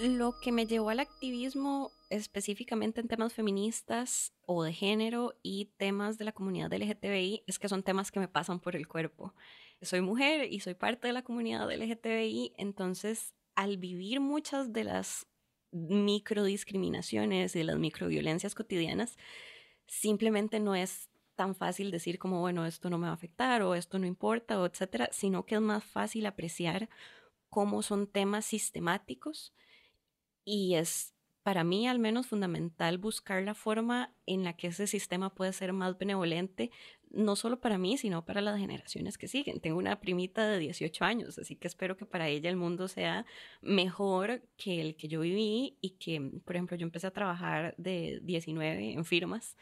Lo 0.00 0.34
que 0.42 0.50
me 0.50 0.66
llevó 0.66 0.90
al 0.90 0.98
activismo 0.98 1.92
específicamente 2.10 3.00
en 3.00 3.06
temas 3.06 3.32
feministas 3.32 4.32
o 4.46 4.64
de 4.64 4.72
género 4.72 5.34
y 5.44 5.66
temas 5.76 6.18
de 6.18 6.24
la 6.24 6.32
comunidad 6.32 6.72
LGTBI 6.72 7.44
es 7.46 7.60
que 7.60 7.68
son 7.68 7.84
temas 7.84 8.10
que 8.10 8.18
me 8.18 8.26
pasan 8.26 8.58
por 8.58 8.74
el 8.74 8.88
cuerpo. 8.88 9.32
Soy 9.80 10.00
mujer 10.00 10.52
y 10.52 10.58
soy 10.58 10.74
parte 10.74 11.06
de 11.06 11.12
la 11.12 11.22
comunidad 11.22 11.70
LGTBI, 11.70 12.54
entonces 12.56 13.32
al 13.54 13.76
vivir 13.76 14.18
muchas 14.18 14.72
de 14.72 14.82
las 14.82 15.28
microdiscriminaciones 15.70 17.54
y 17.54 17.60
de 17.60 17.64
las 17.64 17.78
microviolencias 17.78 18.56
cotidianas, 18.56 19.16
simplemente 19.86 20.58
no 20.58 20.74
es 20.74 21.08
tan 21.34 21.54
fácil 21.54 21.90
decir 21.90 22.18
como, 22.18 22.40
bueno, 22.40 22.66
esto 22.66 22.90
no 22.90 22.98
me 22.98 23.06
va 23.06 23.12
a 23.12 23.14
afectar 23.14 23.62
o 23.62 23.74
esto 23.74 23.98
no 23.98 24.06
importa 24.06 24.60
o 24.60 24.66
etcétera, 24.66 25.08
sino 25.12 25.46
que 25.46 25.56
es 25.56 25.60
más 25.60 25.84
fácil 25.84 26.26
apreciar 26.26 26.88
cómo 27.50 27.82
son 27.82 28.06
temas 28.06 28.44
sistemáticos 28.44 29.54
y 30.44 30.74
es 30.74 31.14
para 31.44 31.62
mí 31.62 31.86
al 31.86 31.98
menos 31.98 32.26
fundamental 32.26 32.96
buscar 32.96 33.42
la 33.42 33.54
forma 33.54 34.14
en 34.24 34.44
la 34.44 34.56
que 34.56 34.68
ese 34.68 34.86
sistema 34.86 35.34
puede 35.34 35.52
ser 35.52 35.74
más 35.74 35.96
benevolente, 35.98 36.70
no 37.10 37.36
solo 37.36 37.60
para 37.60 37.76
mí, 37.76 37.98
sino 37.98 38.24
para 38.24 38.40
las 38.40 38.58
generaciones 38.58 39.18
que 39.18 39.28
siguen. 39.28 39.60
Tengo 39.60 39.78
una 39.78 40.00
primita 40.00 40.48
de 40.48 40.58
18 40.58 41.04
años, 41.04 41.38
así 41.38 41.54
que 41.54 41.68
espero 41.68 41.98
que 41.98 42.06
para 42.06 42.28
ella 42.28 42.48
el 42.48 42.56
mundo 42.56 42.88
sea 42.88 43.26
mejor 43.60 44.42
que 44.56 44.80
el 44.80 44.96
que 44.96 45.06
yo 45.06 45.20
viví 45.20 45.76
y 45.82 45.90
que, 45.98 46.18
por 46.46 46.56
ejemplo, 46.56 46.78
yo 46.78 46.86
empecé 46.86 47.08
a 47.08 47.12
trabajar 47.12 47.74
de 47.76 48.20
19 48.22 48.94
en 48.94 49.04
firmas, 49.04 49.54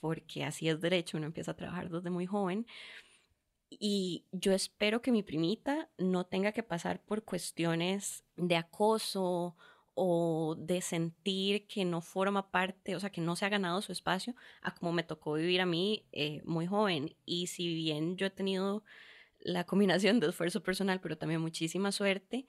porque 0.00 0.44
así 0.44 0.68
es 0.68 0.80
derecho, 0.80 1.16
uno 1.16 1.26
empieza 1.26 1.52
a 1.52 1.56
trabajar 1.56 1.90
desde 1.90 2.10
muy 2.10 2.26
joven. 2.26 2.66
Y 3.70 4.24
yo 4.32 4.52
espero 4.52 5.00
que 5.00 5.12
mi 5.12 5.22
primita 5.22 5.88
no 5.96 6.26
tenga 6.26 6.52
que 6.52 6.62
pasar 6.62 7.00
por 7.04 7.24
cuestiones 7.24 8.24
de 8.36 8.56
acoso 8.56 9.56
o 9.94 10.56
de 10.58 10.80
sentir 10.80 11.66
que 11.66 11.84
no 11.84 12.00
forma 12.00 12.50
parte, 12.50 12.96
o 12.96 13.00
sea, 13.00 13.10
que 13.10 13.20
no 13.20 13.36
se 13.36 13.44
ha 13.44 13.48
ganado 13.48 13.82
su 13.82 13.92
espacio, 13.92 14.34
a 14.62 14.74
como 14.74 14.92
me 14.92 15.02
tocó 15.02 15.34
vivir 15.34 15.60
a 15.60 15.66
mí 15.66 16.04
eh, 16.12 16.42
muy 16.44 16.66
joven. 16.66 17.14
Y 17.24 17.46
si 17.48 17.74
bien 17.74 18.16
yo 18.16 18.26
he 18.26 18.30
tenido 18.30 18.82
la 19.40 19.64
combinación 19.64 20.20
de 20.20 20.28
esfuerzo 20.28 20.62
personal, 20.62 21.00
pero 21.00 21.16
también 21.18 21.40
muchísima 21.40 21.92
suerte, 21.92 22.46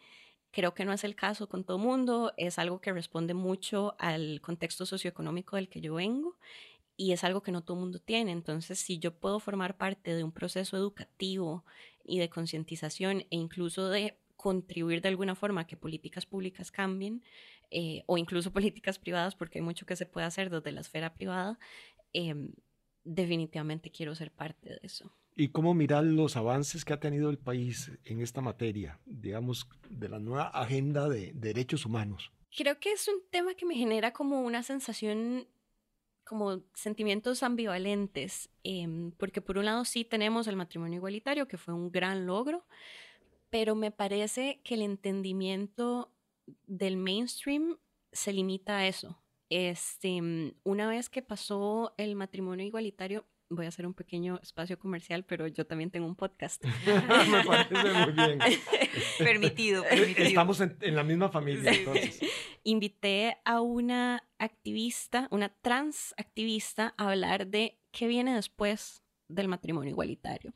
creo 0.51 0.73
que 0.73 0.85
no 0.85 0.93
es 0.93 1.03
el 1.03 1.15
caso 1.15 1.47
con 1.47 1.63
todo 1.63 1.77
mundo, 1.77 2.33
es 2.37 2.59
algo 2.59 2.81
que 2.81 2.93
responde 2.93 3.33
mucho 3.33 3.95
al 3.99 4.41
contexto 4.41 4.85
socioeconómico 4.85 5.55
del 5.55 5.69
que 5.69 5.81
yo 5.81 5.95
vengo 5.95 6.37
y 7.01 7.13
es 7.13 7.23
algo 7.23 7.41
que 7.41 7.51
no 7.51 7.63
todo 7.63 7.77
el 7.77 7.81
mundo 7.81 7.97
tiene. 7.97 8.31
Entonces, 8.31 8.77
si 8.77 8.99
yo 8.99 9.11
puedo 9.11 9.39
formar 9.39 9.75
parte 9.75 10.13
de 10.13 10.23
un 10.23 10.31
proceso 10.31 10.77
educativo 10.77 11.65
y 12.03 12.19
de 12.19 12.29
concientización 12.29 13.21
e 13.21 13.37
incluso 13.37 13.89
de 13.89 14.19
contribuir 14.35 15.01
de 15.01 15.09
alguna 15.09 15.33
forma 15.33 15.61
a 15.61 15.67
que 15.67 15.75
políticas 15.75 16.27
públicas 16.27 16.69
cambien 16.69 17.23
eh, 17.71 18.03
o 18.05 18.19
incluso 18.19 18.53
políticas 18.53 18.99
privadas, 18.99 19.33
porque 19.33 19.57
hay 19.57 19.65
mucho 19.65 19.87
que 19.87 19.95
se 19.95 20.05
puede 20.05 20.27
hacer 20.27 20.51
desde 20.51 20.71
la 20.71 20.81
esfera 20.81 21.15
privada, 21.15 21.57
em, 22.13 22.51
definitivamente 23.03 23.89
quiero 23.89 24.13
ser 24.13 24.29
parte 24.29 24.69
de 24.69 24.79
eso. 24.83 25.11
¿Y 25.35 25.47
cómo 25.47 25.73
mirar 25.73 26.03
los 26.03 26.37
avances 26.37 26.85
que 26.85 26.93
ha 26.93 26.99
tenido 26.99 27.31
el 27.31 27.39
país 27.39 27.91
en 28.03 28.21
esta 28.21 28.41
materia, 28.41 28.99
digamos, 29.05 29.67
de 29.89 30.07
la 30.07 30.19
nueva 30.19 30.49
agenda 30.49 31.09
de 31.09 31.31
derechos 31.33 31.83
humanos? 31.83 32.31
Creo 32.55 32.79
que 32.79 32.91
es 32.91 33.07
un 33.07 33.23
tema 33.31 33.55
que 33.55 33.65
me 33.65 33.73
genera 33.73 34.13
como 34.13 34.41
una 34.41 34.61
sensación 34.61 35.47
como 36.25 36.61
sentimientos 36.73 37.43
ambivalentes, 37.43 38.49
em, 38.63 39.11
porque 39.11 39.41
por 39.41 39.57
un 39.57 39.65
lado 39.65 39.85
sí 39.85 40.05
tenemos 40.05 40.47
el 40.47 40.55
matrimonio 40.55 40.97
igualitario, 40.97 41.47
que 41.47 41.57
fue 41.57 41.73
un 41.73 41.91
gran 41.91 42.25
logro, 42.25 42.65
pero 43.49 43.75
me 43.75 43.91
parece 43.91 44.61
que 44.63 44.75
el 44.75 44.81
entendimiento 44.81 46.11
del 46.67 46.97
mainstream 46.97 47.77
se 48.11 48.33
limita 48.33 48.77
a 48.77 48.87
eso. 48.87 49.21
Este, 49.49 50.21
mm, 50.21 50.53
una 50.63 50.87
vez 50.87 51.09
que 51.09 51.21
pasó 51.21 51.93
el 51.97 52.15
matrimonio 52.15 52.65
igualitario, 52.65 53.25
voy 53.49 53.65
a 53.65 53.69
hacer 53.69 53.85
un 53.85 53.93
pequeño 53.93 54.39
espacio 54.41 54.79
comercial, 54.79 55.23
pero 55.25 55.47
yo 55.47 55.65
también 55.65 55.91
tengo 55.91 56.07
un 56.07 56.15
podcast. 56.15 56.63
Me 57.29 57.43
parece 57.43 57.93
muy 57.93 58.13
bien. 58.13 58.39
permitido, 59.19 59.83
permitido. 59.83 60.27
Estamos 60.27 60.61
en, 60.61 60.77
en, 60.81 60.95
la 60.95 61.03
misma 61.03 61.29
familia, 61.29 61.71
entonces. 61.71 62.19
Invité 62.63 63.37
a 63.45 63.61
una 63.61 64.27
activista, 64.37 65.27
una 65.31 65.49
trans 65.49 66.13
activista, 66.17 66.93
a 66.97 67.09
hablar 67.09 67.47
de 67.47 67.79
qué 67.91 68.07
viene 68.07 68.35
después 68.35 69.03
del 69.27 69.47
matrimonio 69.47 69.91
igualitario 69.91 70.53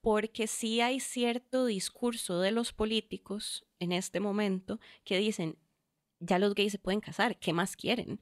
porque 0.00 0.46
sí 0.46 0.80
hay 0.80 1.00
cierto 1.00 1.66
discurso 1.66 2.40
de 2.40 2.50
los 2.50 2.72
políticos 2.72 3.66
en 3.78 3.92
este 3.92 4.20
momento 4.20 4.80
que 5.04 5.18
dicen, 5.18 5.58
ya 6.20 6.38
los 6.38 6.54
gays 6.54 6.72
se 6.72 6.78
pueden 6.78 7.00
casar, 7.00 7.38
¿qué 7.38 7.52
más 7.52 7.76
quieren? 7.76 8.18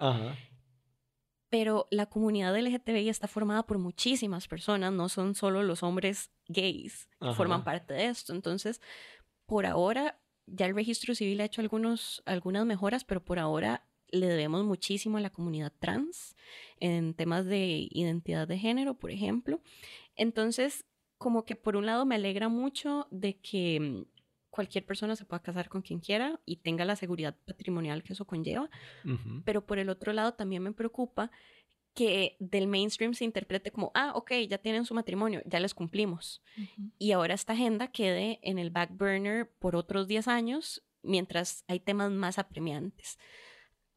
Pero 1.49 1.87
la 1.91 2.07
comunidad 2.07 2.57
LGTBI 2.57 3.09
está 3.09 3.29
formada 3.29 3.65
por 3.65 3.79
muchísimas 3.79 4.49
personas, 4.49 4.93
no 4.93 5.09
son 5.09 5.35
solo 5.35 5.63
los 5.63 5.83
hombres 5.83 6.31
gays 6.49 7.09
que 7.21 7.33
forman 7.35 7.63
parte 7.63 7.95
de 7.95 8.07
esto. 8.07 8.33
Entonces, 8.33 8.81
por 9.47 9.65
ahora, 9.65 10.19
ya 10.47 10.67
el 10.67 10.75
registro 10.75 11.15
civil 11.15 11.41
ha 11.41 11.45
hecho 11.45 11.61
algunos, 11.61 12.23
algunas 12.27 12.65
mejoras, 12.67 13.05
pero 13.05 13.25
por 13.25 13.39
ahora 13.39 13.87
le 14.11 14.27
debemos 14.27 14.65
muchísimo 14.65 15.19
a 15.19 15.21
la 15.21 15.31
comunidad 15.31 15.73
trans 15.79 16.37
en 16.79 17.15
temas 17.15 17.45
de 17.45 17.89
identidad 17.91 18.47
de 18.47 18.59
género, 18.59 18.95
por 18.95 19.11
ejemplo. 19.11 19.61
Entonces, 20.15 20.85
como 21.19 21.45
que 21.45 21.57
por 21.57 21.77
un 21.77 21.87
lado 21.87 22.07
me 22.07 22.15
alegra 22.15 22.49
mucho 22.49 23.09
de 23.11 23.39
que 23.41 23.81
mm, 23.81 24.17
cualquier 24.51 24.87
persona 24.87 25.17
se 25.17 25.25
pueda 25.25 25.43
casar 25.43 25.69
con 25.69 25.83
quien 25.83 26.01
quiera 26.01 26.41
y 26.47 26.57
tenga 26.57 26.85
la 26.85 26.97
seguridad 26.97 27.37
patrimonial 27.47 28.03
que 28.03 28.15
eso 28.15 28.27
conlleva, 28.27 28.71
pero 29.45 29.67
por 29.67 29.79
el 29.79 29.91
otro 29.91 30.15
lado 30.15 30.33
también 30.33 30.63
me 30.63 30.73
preocupa 30.73 31.31
que 31.97 32.37
del 32.39 32.67
mainstream 32.69 33.15
se 33.15 33.25
interprete 33.25 33.73
como, 33.73 33.91
ah, 33.95 34.13
ok, 34.15 34.33
ya 34.49 34.59
tienen 34.59 34.85
su 34.85 34.93
matrimonio, 34.93 35.41
ya 35.47 35.59
les 35.61 35.73
cumplimos. 35.73 36.43
Y 36.99 37.13
ahora 37.13 37.33
esta 37.33 37.55
agenda 37.55 37.89
quede 37.89 38.39
en 38.43 38.59
el 38.59 38.71
back 38.71 38.91
burner 38.93 39.51
por 39.59 39.75
otros 39.75 40.07
10 40.07 40.29
años 40.29 40.85
mientras 41.03 41.65
hay 41.69 41.81
temas 41.81 42.13
más 42.13 42.39
apremiantes. 42.39 43.19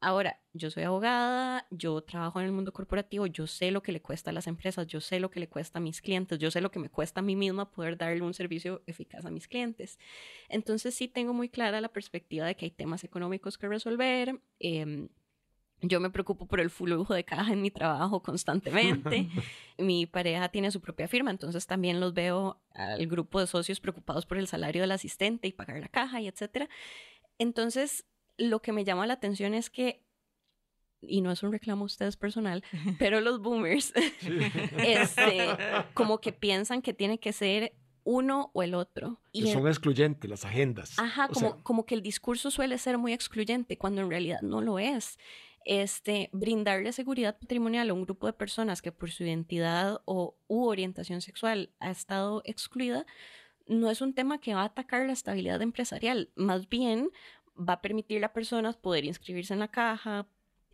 Ahora, 0.00 0.40
yo 0.54 0.70
soy 0.70 0.84
abogada, 0.84 1.66
yo 1.70 2.00
trabajo 2.00 2.40
en 2.40 2.46
el 2.46 2.52
mundo 2.52 2.72
corporativo, 2.72 3.26
yo 3.26 3.46
sé 3.46 3.70
lo 3.70 3.82
que 3.82 3.92
le 3.92 4.00
cuesta 4.00 4.30
a 4.30 4.32
las 4.32 4.46
empresas, 4.46 4.86
yo 4.86 5.02
sé 5.02 5.20
lo 5.20 5.30
que 5.30 5.40
le 5.40 5.48
cuesta 5.50 5.78
a 5.78 5.82
mis 5.82 6.00
clientes, 6.00 6.38
yo 6.38 6.50
sé 6.50 6.62
lo 6.62 6.70
que 6.70 6.78
me 6.78 6.88
cuesta 6.88 7.20
a 7.20 7.22
mí 7.22 7.36
misma 7.36 7.70
poder 7.70 7.98
darle 7.98 8.22
un 8.22 8.32
servicio 8.32 8.82
eficaz 8.86 9.26
a 9.26 9.30
mis 9.30 9.46
clientes. 9.46 9.98
Entonces 10.48 10.94
sí 10.94 11.06
tengo 11.06 11.34
muy 11.34 11.50
clara 11.50 11.82
la 11.82 11.92
perspectiva 11.92 12.46
de 12.46 12.56
que 12.56 12.64
hay 12.64 12.70
temas 12.70 13.04
económicos 13.04 13.58
que 13.58 13.68
resolver. 13.68 14.40
Em, 14.58 15.10
yo 15.82 16.00
me 16.00 16.10
preocupo 16.10 16.46
por 16.46 16.60
el 16.60 16.70
flujo 16.70 17.14
de 17.14 17.24
caja 17.24 17.52
en 17.52 17.62
mi 17.62 17.70
trabajo 17.70 18.22
constantemente. 18.22 19.28
mi 19.78 20.06
pareja 20.06 20.48
tiene 20.48 20.70
su 20.70 20.80
propia 20.80 21.08
firma, 21.08 21.30
entonces 21.30 21.66
también 21.66 22.00
los 22.00 22.14
veo 22.14 22.60
al 22.72 23.06
grupo 23.06 23.40
de 23.40 23.46
socios 23.46 23.80
preocupados 23.80 24.26
por 24.26 24.38
el 24.38 24.46
salario 24.46 24.82
del 24.82 24.92
asistente 24.92 25.48
y 25.48 25.52
pagar 25.52 25.80
la 25.80 25.88
caja 25.88 26.20
y 26.20 26.28
etcétera. 26.28 26.68
Entonces, 27.38 28.04
lo 28.36 28.60
que 28.60 28.72
me 28.72 28.84
llama 28.84 29.06
la 29.06 29.14
atención 29.14 29.54
es 29.54 29.70
que, 29.70 30.02
y 31.00 31.22
no 31.22 31.30
es 31.30 31.42
un 31.42 31.52
reclamo 31.52 31.82
a 31.82 31.86
ustedes 31.86 32.16
personal, 32.16 32.62
pero 32.98 33.20
los 33.20 33.40
boomers, 33.40 33.92
este, 34.76 35.48
como 35.94 36.20
que 36.20 36.32
piensan 36.32 36.82
que 36.82 36.92
tiene 36.92 37.18
que 37.18 37.32
ser 37.32 37.74
uno 38.04 38.50
o 38.54 38.62
el 38.62 38.74
otro. 38.74 39.20
Y 39.32 39.50
son 39.52 39.68
excluyentes 39.68 40.28
las 40.28 40.44
agendas. 40.44 40.98
Ajá, 40.98 41.28
como, 41.28 41.62
como 41.62 41.86
que 41.86 41.94
el 41.94 42.02
discurso 42.02 42.50
suele 42.50 42.78
ser 42.78 42.98
muy 42.98 43.12
excluyente 43.12 43.78
cuando 43.78 44.00
en 44.00 44.10
realidad 44.10 44.40
no 44.42 44.60
lo 44.60 44.78
es. 44.78 45.18
Este, 45.64 46.30
brindarle 46.32 46.92
seguridad 46.92 47.38
patrimonial 47.38 47.90
a 47.90 47.94
un 47.94 48.02
grupo 48.02 48.26
de 48.26 48.32
personas 48.32 48.80
que 48.80 48.92
por 48.92 49.10
su 49.10 49.24
identidad 49.24 50.00
o 50.06 50.34
u 50.48 50.64
orientación 50.64 51.20
sexual 51.20 51.70
ha 51.80 51.90
estado 51.90 52.42
excluida, 52.44 53.04
no 53.66 53.90
es 53.90 54.00
un 54.00 54.14
tema 54.14 54.40
que 54.40 54.54
va 54.54 54.62
a 54.62 54.66
atacar 54.66 55.06
la 55.06 55.12
estabilidad 55.12 55.60
empresarial, 55.62 56.30
más 56.34 56.68
bien 56.68 57.10
va 57.56 57.74
a 57.74 57.82
permitir 57.82 58.24
a 58.24 58.32
personas 58.32 58.76
poder 58.76 59.04
inscribirse 59.04 59.52
en 59.52 59.60
la 59.60 59.68
caja, 59.68 60.26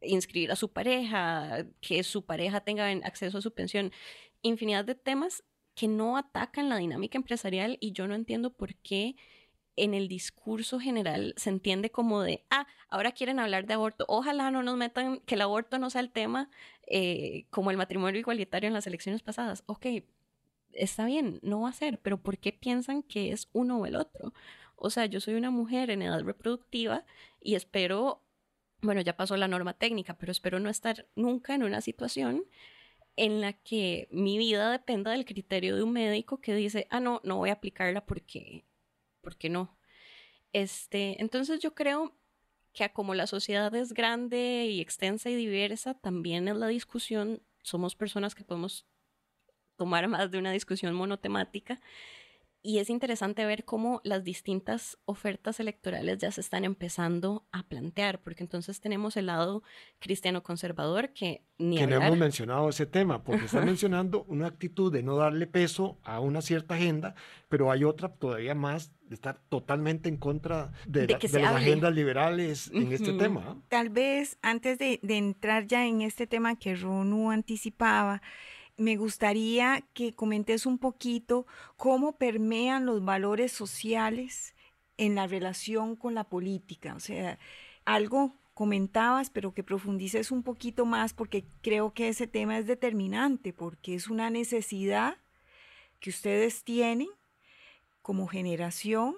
inscribir 0.03 0.53
a 0.53 0.57
su 0.57 0.73
pareja, 0.73 1.67
que 1.81 2.03
su 2.05 2.25
pareja 2.25 2.61
tenga 2.61 2.89
acceso 2.89 3.39
a 3.39 3.43
su 3.43 3.53
pensión, 3.53 3.93
infinidad 4.43 4.85
de 4.85 4.95
temas 4.95 5.45
que 5.75 5.89
no 5.89 6.17
atacan 6.17 6.69
la 6.69 6.77
dinámica 6.77 7.19
empresarial 7.19 7.77
y 7.81 7.93
yo 7.93 8.07
no 8.07 8.15
entiendo 8.15 8.53
por 8.53 8.75
qué 8.77 9.17
en 9.77 9.95
el 9.95 10.09
discurso 10.09 10.81
general 10.81 11.35
se 11.37 11.51
entiende 11.51 11.91
como 11.91 12.23
de, 12.23 12.45
ah, 12.51 12.67
ahora 12.89 13.13
quieren 13.13 13.39
hablar 13.39 13.67
de 13.67 13.75
aborto, 13.75 14.05
ojalá 14.09 14.51
no 14.51 14.63
nos 14.63 14.77
metan, 14.77 15.21
que 15.21 15.35
el 15.35 15.43
aborto 15.43 15.79
no 15.79 15.91
sea 15.91 16.01
el 16.01 16.11
tema 16.11 16.51
eh, 16.87 17.47
como 17.51 17.71
el 17.71 17.77
matrimonio 17.77 18.21
igualitario 18.21 18.69
en 18.69 18.75
las 18.75 18.87
elecciones 18.87 19.23
pasadas. 19.23 19.63
Ok, 19.67 19.87
está 20.73 21.05
bien, 21.07 21.41
no 21.43 21.63
va 21.63 21.71
a 21.71 21.73
ser, 21.73 21.99
pero 22.01 22.23
¿por 22.23 22.39
qué 22.39 22.53
piensan 22.53 23.03
que 23.03 23.33
es 23.33 23.49
uno 23.53 23.79
o 23.79 23.87
el 23.87 23.97
otro? 23.97 24.33
O 24.77 24.91
sea, 24.91 25.07
yo 25.07 25.21
soy 25.21 25.35
una 25.35 25.51
mujer 25.51 25.91
en 25.91 26.03
edad 26.03 26.23
reproductiva 26.23 27.05
y 27.41 27.55
espero, 27.55 28.23
bueno, 28.83 29.01
ya 29.01 29.17
pasó 29.17 29.37
la 29.37 29.49
norma 29.49 29.75
técnica, 29.75 30.17
pero 30.19 30.33
espero 30.33 30.61
no 30.61 30.69
estar 30.69 31.07
nunca 31.17 31.55
en 31.55 31.63
una 31.63 31.81
situación 31.81 32.45
en 33.17 33.41
la 33.41 33.55
que 33.55 34.09
mi 34.11 34.39
vida 34.39 34.71
dependa 34.71 35.11
del 35.13 35.25
criterio 35.25 35.75
de 35.77 35.83
un 35.83 35.93
médico 35.93 36.41
que 36.41 36.55
dice, 36.55 36.87
ah, 36.91 37.01
no, 37.01 37.21
no 37.25 37.37
voy 37.37 37.51
a 37.51 37.55
aplicarla 37.55 38.05
porque, 38.05 38.65
porque 39.27 39.49
no. 39.49 39.77
Este, 40.53 41.21
entonces 41.21 41.59
yo 41.59 41.75
creo 41.75 42.17
que 42.73 42.89
como 42.93 43.13
la 43.13 43.27
sociedad 43.27 43.75
es 43.75 43.93
grande 43.93 44.67
y 44.71 44.81
extensa 44.81 45.29
y 45.31 45.35
diversa, 45.35 45.95
también 45.95 46.47
es 46.47 46.55
la 46.55 46.69
discusión, 46.69 47.43
somos 47.61 47.97
personas 47.97 48.37
que 48.37 48.45
podemos 48.45 48.87
tomar 49.75 50.07
más 50.17 50.31
de 50.31 50.39
una 50.39 50.53
discusión 50.53 50.95
monotemática 50.95 51.81
y 52.67 52.81
es 52.81 52.91
interesante 52.91 53.47
ver 53.47 53.65
cómo 53.65 54.01
las 54.03 54.25
distintas 54.25 54.99
ofertas 55.05 55.61
electorales 55.61 56.19
ya 56.19 56.33
se 56.33 56.41
están 56.41 56.65
empezando 56.65 57.47
a 57.53 57.63
plantear, 57.63 58.21
porque 58.21 58.43
entonces 58.43 58.81
tenemos 58.81 59.17
el 59.17 59.27
lado 59.27 59.63
cristiano 60.01 60.43
conservador 60.43 61.11
que 61.11 61.45
ni 61.59 61.79
Que 61.79 61.87
no 61.87 62.03
hemos 62.03 62.19
mencionado 62.19 62.69
ese 62.69 62.85
tema, 62.85 63.23
porque 63.23 63.45
están 63.45 63.67
mencionando 63.67 64.25
una 64.25 64.49
actitud 64.49 64.93
de 64.93 65.05
no 65.05 65.17
darle 65.17 65.47
peso 65.47 66.01
a 66.03 66.19
una 66.19 66.43
cierta 66.43 66.75
agenda, 66.75 67.15
pero 67.49 67.71
hay 67.71 67.85
otra 67.85 68.09
todavía 68.09 68.57
más 68.57 68.91
de 69.03 69.15
estar 69.15 69.41
totalmente 69.49 70.09
en 70.09 70.17
contra 70.17 70.73
de, 70.89 71.07
las 71.07 71.35
agendas 71.35 71.95
liberales 71.95 72.69
en 72.75 72.93
este 72.93 73.13
tema. 73.13 73.45
¿ah? 73.47 73.57
Tal 73.69 73.91
vez 73.91 74.39
antes 74.43 74.77
de, 74.79 74.99
de 75.05 75.17
entrar 75.19 75.69
ya 75.69 75.87
en 75.87 76.03
este 76.03 76.27
tema 76.27 76.57
que 76.57 76.75
Ronu 76.75 77.31
anticipaba, 77.31 78.23
me 78.77 78.97
gustaría 78.97 79.83
que 79.95 80.15
comentes 80.15 80.67
un 80.67 80.79
poquito 80.79 81.47
cómo 81.77 82.17
permean 82.17 82.87
los 82.87 83.05
valores 83.05 83.53
sociales 83.53 84.55
en 84.99 85.15
la 85.15 85.27
relación 85.27 85.97
con 85.97 86.15
la 86.15 86.25
política. 86.25 86.95
O 86.95 87.01
sea, 87.01 87.39
algo 87.85 88.35
comentabas, 88.55 89.31
pero 89.31 89.53
que 89.53 89.63
profundices 89.63 90.31
un 90.31 90.43
poquito 90.43 90.87
más 90.87 91.13
porque 91.13 91.45
creo 91.63 91.93
que 91.93 92.09
ese 92.09 92.27
tema 92.27 92.59
es 92.59 92.67
determinante, 92.67 93.53
porque 93.53 93.95
es 93.95 94.09
una 94.09 94.31
necesidad 94.31 95.19
que 96.01 96.11
ustedes 96.11 96.65
tienen 96.65 97.09
como 98.03 98.27
generación 98.27 99.17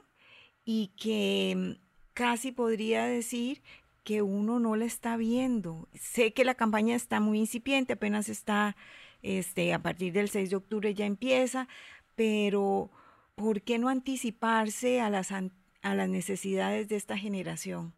y 0.65 0.88
que 0.97 1.79
casi 2.15 2.53
podría 2.53 3.05
decir 3.05 3.62
que 4.03 4.23
uno 4.23 4.59
no 4.59 4.75
la 4.75 4.87
está 4.87 5.17
viendo. 5.17 5.88
Sé 5.95 6.33
que 6.33 6.45
la 6.45 6.55
campaña 6.55 6.97
está 6.97 7.21
muy 7.21 7.38
incipiente, 7.38 7.93
apenas 7.93 8.29
está 8.29 8.75
este, 9.23 9.73
a 9.73 9.83
partir 9.83 10.13
del 10.13 10.29
6 10.29 10.51
de 10.51 10.57
octubre 10.57 10.95
ya 10.95 11.07
empieza, 11.07 11.69
pero 12.15 12.91
¿por 13.35 13.63
qué 13.63 13.79
no 13.79 13.89
anticiparse 13.89 15.01
a 15.01 15.11
las, 15.11 15.33
a 15.33 15.95
las 15.95 16.09
necesidades 16.09 16.89
de 16.89 16.97
esta 16.97 17.17
generación? 17.17 17.95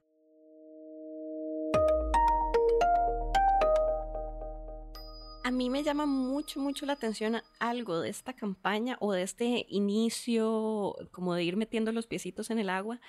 A 5.43 5.50
mí 5.50 5.71
me 5.71 5.83
llama 5.83 6.07
mucho, 6.07 6.61
mucho 6.61 6.87
la 6.87 6.93
atención 6.93 7.43
algo 7.59 8.00
de 8.00 8.11
esta 8.11 8.35
campaña 8.35 8.97
o 9.00 9.12
de 9.12 9.23
este 9.23 9.67
inicio, 9.69 10.95
como 11.11 11.35
de 11.35 11.45
ir 11.45 11.57
metiendo 11.57 11.93
los 11.93 12.07
piecitos 12.07 12.50
en 12.50 12.59
el 12.59 12.69
agua, 12.69 13.00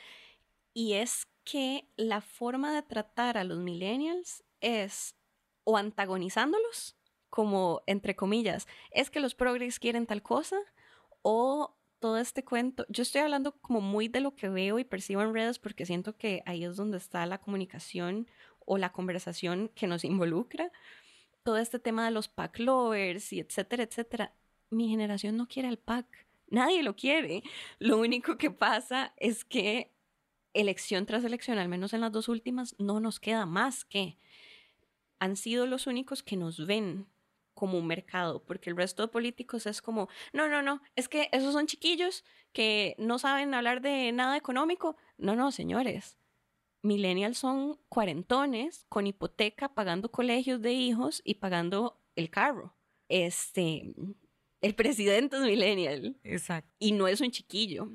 y 0.73 0.93
es 0.93 1.27
que 1.43 1.87
la 1.97 2.21
forma 2.21 2.73
de 2.73 2.81
tratar 2.81 3.37
a 3.37 3.43
los 3.43 3.59
millennials 3.59 4.43
es 4.61 5.15
o 5.65 5.77
antagonizándolos 5.77 6.95
como, 7.31 7.81
entre 7.87 8.15
comillas, 8.15 8.67
es 8.91 9.09
que 9.09 9.21
los 9.21 9.33
progres 9.33 9.79
quieren 9.79 10.05
tal 10.05 10.21
cosa 10.21 10.57
o 11.23 11.75
todo 11.99 12.17
este 12.17 12.43
cuento. 12.43 12.85
Yo 12.89 13.03
estoy 13.03 13.21
hablando 13.21 13.53
como 13.61 13.79
muy 13.79 14.09
de 14.09 14.19
lo 14.19 14.35
que 14.35 14.49
veo 14.49 14.77
y 14.77 14.83
percibo 14.83 15.21
en 15.21 15.33
redes 15.33 15.57
porque 15.57 15.85
siento 15.85 16.17
que 16.17 16.43
ahí 16.45 16.65
es 16.65 16.75
donde 16.75 16.97
está 16.97 17.25
la 17.25 17.39
comunicación 17.39 18.27
o 18.65 18.77
la 18.77 18.91
conversación 18.91 19.71
que 19.73 19.87
nos 19.87 20.03
involucra. 20.03 20.71
Todo 21.43 21.57
este 21.57 21.79
tema 21.79 22.05
de 22.05 22.11
los 22.11 22.27
pack 22.27 22.59
lovers 22.59 23.31
y 23.31 23.39
etcétera, 23.39 23.83
etcétera. 23.83 24.33
Mi 24.69 24.89
generación 24.89 25.37
no 25.37 25.47
quiere 25.47 25.69
el 25.69 25.79
pack. 25.79 26.27
Nadie 26.47 26.83
lo 26.83 26.95
quiere. 26.95 27.43
Lo 27.79 27.97
único 27.97 28.37
que 28.37 28.51
pasa 28.51 29.13
es 29.15 29.45
que 29.45 29.93
elección 30.53 31.05
tras 31.05 31.23
elección, 31.23 31.59
al 31.59 31.69
menos 31.69 31.93
en 31.93 32.01
las 32.01 32.11
dos 32.11 32.27
últimas, 32.27 32.75
no 32.77 32.99
nos 32.99 33.21
queda 33.21 33.45
más 33.45 33.85
que 33.85 34.17
han 35.19 35.35
sido 35.35 35.67
los 35.67 35.85
únicos 35.85 36.23
que 36.23 36.35
nos 36.35 36.65
ven 36.65 37.05
como 37.61 37.77
un 37.77 37.85
mercado, 37.85 38.41
porque 38.43 38.71
el 38.71 38.75
resto 38.75 39.03
de 39.03 39.07
políticos 39.07 39.67
es 39.67 39.83
como, 39.83 40.09
no, 40.33 40.49
no, 40.49 40.63
no, 40.63 40.81
es 40.95 41.07
que 41.07 41.29
esos 41.31 41.53
son 41.53 41.67
chiquillos 41.67 42.25
que 42.53 42.95
no 42.97 43.19
saben 43.19 43.53
hablar 43.53 43.81
de 43.81 44.11
nada 44.13 44.35
económico. 44.35 44.97
No, 45.19 45.35
no, 45.35 45.51
señores. 45.51 46.17
Millennials 46.81 47.37
son 47.37 47.77
cuarentones 47.87 48.87
con 48.89 49.05
hipoteca, 49.05 49.75
pagando 49.75 50.09
colegios 50.09 50.59
de 50.63 50.73
hijos 50.73 51.21
y 51.23 51.35
pagando 51.35 52.01
el 52.15 52.31
carro. 52.31 52.73
Este, 53.09 53.93
el 54.61 54.73
presidente 54.73 55.35
es 55.35 55.43
millennial. 55.43 56.19
Exacto. 56.23 56.73
Y 56.79 56.93
no 56.93 57.07
es 57.07 57.21
un 57.21 57.29
chiquillo 57.29 57.91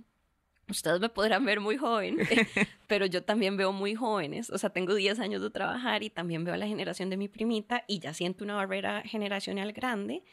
ustedes 0.68 1.00
me 1.00 1.08
podrán 1.08 1.44
ver 1.44 1.60
muy 1.60 1.76
joven, 1.76 2.18
pero 2.86 3.06
yo 3.06 3.22
también 3.22 3.56
veo 3.56 3.72
muy 3.72 3.94
jóvenes. 3.94 4.50
O 4.50 4.58
sea, 4.58 4.70
tengo 4.70 4.94
10 4.94 5.18
años 5.20 5.42
de 5.42 5.50
trabajar 5.50 6.02
y 6.02 6.10
también 6.10 6.44
veo 6.44 6.54
a 6.54 6.58
la 6.58 6.66
generación 6.66 7.10
de 7.10 7.16
mi 7.16 7.28
primita 7.28 7.84
y 7.86 8.00
ya 8.00 8.14
siento 8.14 8.44
una 8.44 8.56
barrera 8.56 9.02
generacional 9.02 9.72
grande. 9.72 10.24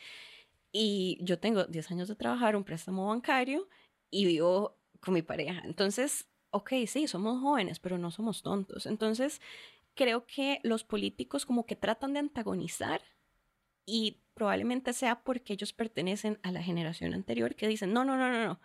Y 0.72 1.20
yo 1.22 1.40
tengo 1.40 1.66
10 1.66 1.92
años 1.92 2.08
de 2.08 2.16
trabajar, 2.16 2.56
un 2.56 2.64
préstamo 2.64 3.08
bancario 3.08 3.68
y 4.10 4.26
vivo 4.26 4.78
con 5.00 5.14
mi 5.14 5.22
pareja. 5.22 5.62
Entonces, 5.66 6.28
ok, 6.50 6.72
sí, 6.88 7.08
somos 7.08 7.42
jóvenes, 7.42 7.80
pero 7.80 7.98
no 7.98 8.10
somos 8.10 8.42
tontos. 8.42 8.86
Entonces, 8.86 9.40
creo 9.94 10.26
que 10.26 10.60
los 10.64 10.84
políticos 10.84 11.46
como 11.46 11.66
que 11.66 11.76
tratan 11.76 12.14
de 12.14 12.20
antagonizar 12.20 13.02
y 13.86 14.22
probablemente 14.34 14.94
sea 14.94 15.24
porque 15.24 15.54
ellos 15.54 15.74
pertenecen 15.74 16.40
a 16.42 16.52
la 16.52 16.64
generación 16.64 17.14
anterior 17.14 17.54
que 17.54 17.68
dicen, 17.68 17.94
no, 17.94 18.04
no, 18.04 18.18
no, 18.18 18.32
no, 18.32 18.44
no 18.44 18.60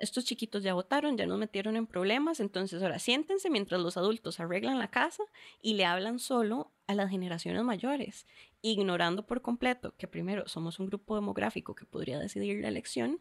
estos 0.00 0.24
chiquitos 0.24 0.62
ya 0.62 0.74
votaron, 0.74 1.16
ya 1.16 1.26
nos 1.26 1.38
metieron 1.38 1.76
en 1.76 1.86
problemas, 1.86 2.40
entonces 2.40 2.82
ahora 2.82 2.98
siéntense 2.98 3.50
mientras 3.50 3.80
los 3.80 3.96
adultos 3.96 4.40
arreglan 4.40 4.78
la 4.78 4.90
casa 4.90 5.22
y 5.60 5.74
le 5.74 5.84
hablan 5.84 6.18
solo 6.18 6.72
a 6.86 6.94
las 6.94 7.10
generaciones 7.10 7.62
mayores, 7.62 8.26
ignorando 8.62 9.26
por 9.26 9.42
completo 9.42 9.94
que 9.96 10.08
primero 10.08 10.48
somos 10.48 10.80
un 10.80 10.86
grupo 10.86 11.14
demográfico 11.14 11.74
que 11.74 11.84
podría 11.84 12.18
decidir 12.18 12.60
la 12.62 12.68
elección 12.68 13.20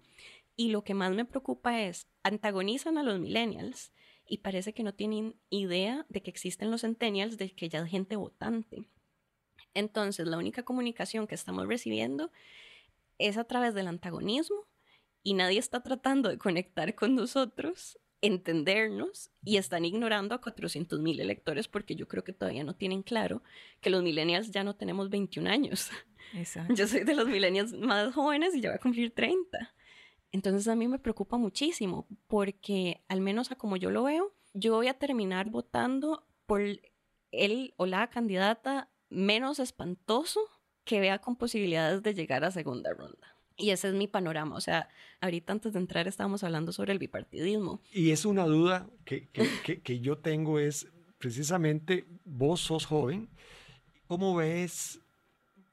y 0.56 0.70
lo 0.70 0.84
que 0.84 0.94
más 0.94 1.12
me 1.13 1.26
preocupa 1.26 1.82
es 1.82 2.08
antagonizan 2.24 2.98
a 2.98 3.04
los 3.04 3.20
millennials 3.20 3.92
y 4.26 4.38
parece 4.39 4.74
que 4.74 4.84
no 4.84 4.94
tienen 4.94 5.36
idea 5.50 6.06
de 6.08 6.22
que 6.22 6.30
existen 6.30 6.72
los 6.72 6.82
centennials, 6.82 7.38
de 7.38 7.52
que 7.52 7.68
ya 7.68 7.82
hay 7.82 7.89
gente 7.89 8.15
votante. 8.15 8.86
Entonces, 9.74 10.28
la 10.28 10.38
única 10.38 10.63
comunicación 10.63 11.28
que 11.28 11.36
estamos 11.36 11.68
recibiendo 11.68 12.32
es 13.18 13.38
a 13.38 13.44
través 13.44 13.74
del 13.74 13.88
antagonismo 13.88 14.69
y 15.24 15.34
nadie 15.34 15.60
está 15.60 15.82
tratando 15.82 16.30
de 16.30 16.38
conectar 16.38 16.96
con 16.96 17.16
nosotros, 17.16 18.00
entendernos 18.22 19.32
y 19.44 19.58
están 19.58 19.86
ignorando 19.86 20.36
a 20.36 20.42
400 20.42 21.00
mil 21.00 21.20
electores 21.20 21.68
porque 21.68 21.96
yo 21.96 22.08
creo 22.08 22.24
que 22.24 22.34
todavía 22.34 22.64
no 22.64 22.76
tienen 22.76 23.04
claro 23.04 23.42
que 23.82 23.90
los 23.90 24.04
millennials 24.04 24.52
ya 24.52 24.64
no 24.64 24.76
tenemos 24.76 25.10
21 25.10 25.50
años. 25.50 25.90
Exacto. 26.34 26.74
Yo 26.74 26.88
soy 26.88 27.04
de 27.04 27.16
los 27.16 27.28
millennials 27.28 27.74
más 27.74 28.14
jóvenes 28.14 28.56
y 28.56 28.62
ya 28.62 28.70
voy 28.70 28.78
a 28.78 28.82
cumplir 28.82 29.14
30. 29.14 29.74
Entonces 30.32 30.68
a 30.68 30.76
mí 30.76 30.88
me 30.88 31.00
preocupa 31.00 31.38
muchísimo 31.38 32.08
porque 32.28 33.02
al 33.08 33.22
menos 33.22 33.52
a 33.52 33.56
como 33.56 33.78
yo 33.78 33.90
lo 33.90 34.04
veo, 34.04 34.34
yo 34.54 34.76
voy 34.76 34.88
a 34.88 34.94
terminar 34.94 35.50
votando 35.50 36.28
por 36.46 36.62
él 37.32 37.74
o 37.78 37.86
la 37.86 38.10
candidata 38.10 38.90
menos 39.10 39.60
espantoso 39.60 40.40
que 40.84 41.00
vea 41.00 41.20
con 41.20 41.36
posibilidades 41.36 42.04
de 42.04 42.14
llegar 42.14 42.44
a 42.44 42.52
segunda 42.52 42.94
ronda. 42.94 43.38
Y 43.60 43.72
ese 43.72 43.89
es 43.89 43.93
mi 43.93 44.08
panorama. 44.08 44.56
O 44.56 44.62
sea, 44.62 44.88
ahorita 45.19 45.54
antes 45.54 45.74
de 45.74 45.80
entrar 45.80 46.08
estábamos 46.08 46.43
hablando 46.43 46.72
sobre 46.72 46.93
el 46.93 47.00
bipartidismo. 47.00 47.82
Y 47.91 48.12
es 48.12 48.26
una 48.26 48.45
duda 48.45 48.89
que, 49.06 49.28
que, 49.28 49.82
que, 49.82 50.00
yo 50.00 50.17
tengo 50.17 50.60
es, 50.60 50.88
precisamente, 51.17 52.06
vos 52.24 52.62
sos 52.62 52.86
joven, 52.86 53.30
¿cómo 54.08 54.34
ves 54.34 55.02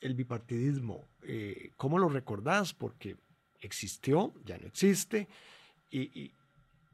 el 0.01 0.15
bipartidismo? 0.15 1.05
Eh, 1.23 1.71
¿Cómo 1.77 1.99
lo 1.99 2.09
recordás? 2.09 2.75
Porque 2.75 3.17
existió, 3.61 4.35
ya 4.45 4.59
no 4.59 4.67
existe, 4.67 5.29
y, 5.91 6.33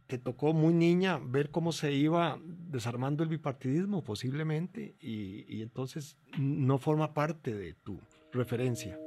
te 0.06 0.18
tocó 0.18 0.52
muy 0.52 0.74
niña 0.74 1.18
ver 1.18 1.48
cómo 1.48 1.72
se 1.72 1.90
iba 1.94 2.38
desarmando 2.44 3.22
el 3.22 3.30
bipartidismo 3.30 4.04
posiblemente, 4.04 4.94
y, 5.00 5.46
y 5.48 5.62
entonces 5.62 6.18
no 6.36 6.76
forma 6.76 7.14
parte 7.14 7.54
de 7.54 7.72
tu 7.72 7.98
referencia. 8.30 8.98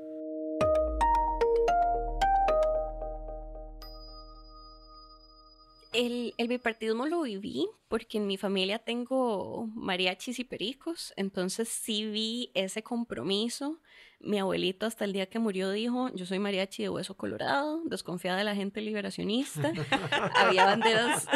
El, 5.96 6.34
el, 6.38 6.48
bipartidismo 6.48 7.06
lo 7.06 7.22
viví 7.22 7.68
porque 7.88 8.18
en 8.18 8.28
mi 8.28 8.38
familia 8.38 8.80
tengo 8.80 9.68
mariachis 9.74 10.40
y 10.40 10.44
pericos, 10.44 11.14
entonces 11.16 11.70
sí 11.70 12.06
vi 12.06 12.52
ese 12.54 12.84
compromiso. 12.84 13.80
Mi 14.20 14.40
abuelito 14.40 14.86
hasta 14.86 15.06
el 15.06 15.14
día 15.14 15.28
que 15.28 15.40
murió 15.40 15.72
dijo, 15.72 16.10
yo 16.16 16.26
soy 16.26 16.40
mariachi 16.40 16.84
de 16.84 16.90
hueso 16.90 17.16
colorado, 17.16 17.82
desconfiada 17.86 18.38
de 18.38 18.44
la 18.44 18.56
gente 18.56 18.82
liberacionista. 18.82 19.72
había 20.36 20.66
banderas, 20.66 21.28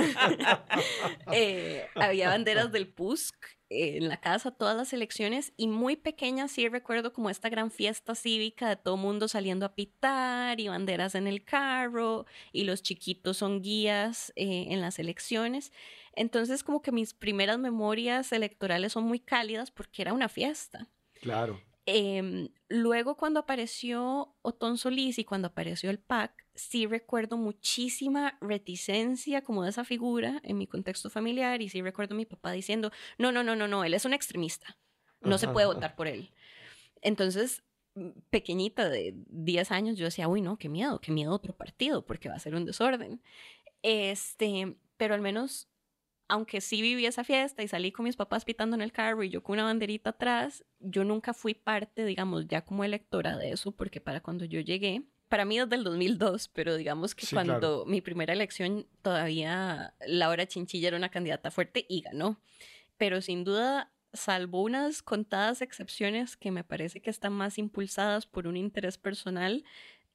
eh, 1.31 1.87
había 1.95 2.29
banderas 2.29 2.71
del 2.71 2.87
PUSC 2.87 3.35
en 3.69 4.07
la 4.07 4.19
casa 4.19 4.51
todas 4.51 4.75
las 4.75 4.93
elecciones 4.93 5.53
y 5.55 5.67
muy 5.67 5.95
pequeña 5.95 6.47
sí 6.47 6.67
recuerdo 6.67 7.13
como 7.13 7.29
esta 7.29 7.49
gran 7.49 7.69
fiesta 7.69 8.15
cívica 8.15 8.67
de 8.67 8.75
todo 8.75 8.97
mundo 8.97 9.27
saliendo 9.27 9.65
a 9.65 9.75
pitar 9.75 10.59
y 10.59 10.67
banderas 10.67 11.13
en 11.13 11.27
el 11.27 11.43
carro 11.43 12.25
y 12.51 12.63
los 12.63 12.81
chiquitos 12.81 13.37
son 13.37 13.61
guías 13.61 14.33
eh, 14.35 14.67
en 14.69 14.81
las 14.81 14.97
elecciones. 14.97 15.71
Entonces 16.13 16.63
como 16.63 16.81
que 16.81 16.91
mis 16.91 17.13
primeras 17.13 17.59
memorias 17.59 18.31
electorales 18.31 18.93
son 18.93 19.03
muy 19.03 19.19
cálidas 19.19 19.69
porque 19.69 20.01
era 20.01 20.13
una 20.13 20.29
fiesta. 20.29 20.87
Claro. 21.21 21.61
Em, 21.91 22.49
luego 22.67 23.17
cuando 23.17 23.39
apareció 23.39 24.35
Otón 24.43 24.77
Solís 24.77 25.17
y 25.17 25.25
cuando 25.25 25.47
apareció 25.47 25.89
el 25.89 25.97
PAC, 25.97 26.45
sí 26.53 26.85
recuerdo 26.85 27.35
muchísima 27.35 28.37
reticencia 28.41 29.43
como 29.43 29.63
de 29.63 29.71
esa 29.71 29.83
figura 29.83 30.39
en 30.43 30.59
mi 30.59 30.67
contexto 30.67 31.09
familiar 31.09 31.63
y 31.63 31.69
sí 31.69 31.81
recuerdo 31.81 32.13
a 32.13 32.17
mi 32.17 32.27
papá 32.27 32.51
diciendo, 32.51 32.91
no, 33.17 33.31
no, 33.31 33.43
no, 33.43 33.55
no, 33.55 33.67
no, 33.67 33.83
él 33.83 33.95
es 33.95 34.05
un 34.05 34.13
extremista, 34.13 34.77
no 35.21 35.39
se 35.39 35.47
puede 35.47 35.65
votar 35.65 35.95
por 35.95 36.07
él. 36.07 36.31
Entonces, 37.01 37.63
pequeñita 38.29 38.87
de 38.87 39.15
10 39.27 39.71
años, 39.71 39.97
yo 39.97 40.05
decía, 40.05 40.27
uy, 40.27 40.41
no, 40.41 40.57
qué 40.57 40.69
miedo, 40.69 41.01
qué 41.01 41.11
miedo 41.11 41.33
otro 41.33 41.57
partido, 41.57 42.05
porque 42.05 42.29
va 42.29 42.35
a 42.35 42.39
ser 42.39 42.53
un 42.53 42.65
desorden. 42.65 43.19
Este, 43.81 44.77
pero 44.97 45.15
al 45.15 45.21
menos 45.21 45.68
aunque 46.29 46.61
sí 46.61 46.81
viví 46.81 47.05
esa 47.05 47.23
fiesta 47.23 47.63
y 47.63 47.67
salí 47.67 47.91
con 47.91 48.05
mis 48.05 48.15
papás 48.15 48.45
pitando 48.45 48.75
en 48.75 48.81
el 48.81 48.91
carro 48.91 49.23
y 49.23 49.29
yo 49.29 49.43
con 49.43 49.55
una 49.55 49.63
banderita 49.63 50.11
atrás, 50.11 50.63
yo 50.79 51.03
nunca 51.03 51.33
fui 51.33 51.55
parte, 51.55 52.05
digamos, 52.05 52.47
ya 52.47 52.63
como 52.63 52.83
electora 52.83 53.35
de 53.35 53.51
eso, 53.51 53.71
porque 53.71 53.99
para 53.99 54.21
cuando 54.21 54.45
yo 54.45 54.61
llegué, 54.61 55.03
para 55.27 55.43
mí 55.43 55.59
desde 55.59 55.75
el 55.75 55.83
2002, 55.83 56.49
pero 56.49 56.75
digamos 56.75 57.15
que 57.15 57.27
cuando 57.27 57.83
mi 57.85 58.01
primera 58.01 58.31
elección 58.31 58.87
todavía 59.01 59.95
Laura 60.07 60.47
Chinchilla 60.47 60.89
era 60.89 60.97
una 60.97 61.09
candidata 61.09 61.51
fuerte 61.51 61.85
y 61.89 62.01
ganó. 62.01 62.39
Pero 62.97 63.21
sin 63.21 63.43
duda, 63.43 63.91
salvo 64.13 64.61
unas 64.61 65.01
contadas 65.01 65.61
excepciones 65.61 66.37
que 66.37 66.51
me 66.51 66.63
parece 66.63 67.01
que 67.01 67.09
están 67.09 67.33
más 67.33 67.57
impulsadas 67.57 68.27
por 68.27 68.47
un 68.47 68.55
interés 68.55 68.97
personal, 68.97 69.63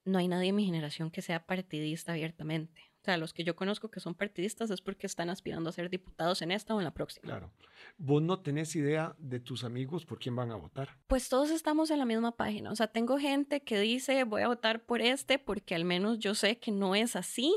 no 0.04 0.18
hay 0.18 0.28
nadie 0.28 0.50
en 0.50 0.56
mi 0.56 0.64
generación 0.64 1.10
que 1.10 1.22
sea 1.22 1.46
partidista 1.46 2.12
abiertamente. 2.12 2.93
O 3.04 3.06
sea, 3.06 3.18
los 3.18 3.34
que 3.34 3.44
yo 3.44 3.54
conozco 3.54 3.90
que 3.90 4.00
son 4.00 4.14
partidistas 4.14 4.70
es 4.70 4.80
porque 4.80 5.06
están 5.06 5.28
aspirando 5.28 5.68
a 5.68 5.72
ser 5.72 5.90
diputados 5.90 6.40
en 6.40 6.50
esta 6.50 6.74
o 6.74 6.80
en 6.80 6.84
la 6.84 6.94
próxima. 6.94 7.26
Claro. 7.26 7.52
¿Vos 7.98 8.22
no 8.22 8.40
tenés 8.40 8.74
idea 8.76 9.14
de 9.18 9.40
tus 9.40 9.62
amigos 9.62 10.06
por 10.06 10.18
quién 10.18 10.34
van 10.34 10.50
a 10.50 10.54
votar? 10.54 10.88
Pues 11.06 11.28
todos 11.28 11.50
estamos 11.50 11.90
en 11.90 11.98
la 11.98 12.06
misma 12.06 12.34
página. 12.34 12.72
O 12.72 12.76
sea, 12.76 12.86
tengo 12.86 13.18
gente 13.18 13.62
que 13.62 13.78
dice 13.78 14.24
voy 14.24 14.40
a 14.40 14.48
votar 14.48 14.86
por 14.86 15.02
este 15.02 15.38
porque 15.38 15.74
al 15.74 15.84
menos 15.84 16.18
yo 16.18 16.34
sé 16.34 16.56
que 16.56 16.70
no 16.70 16.94
es 16.94 17.14
así. 17.14 17.52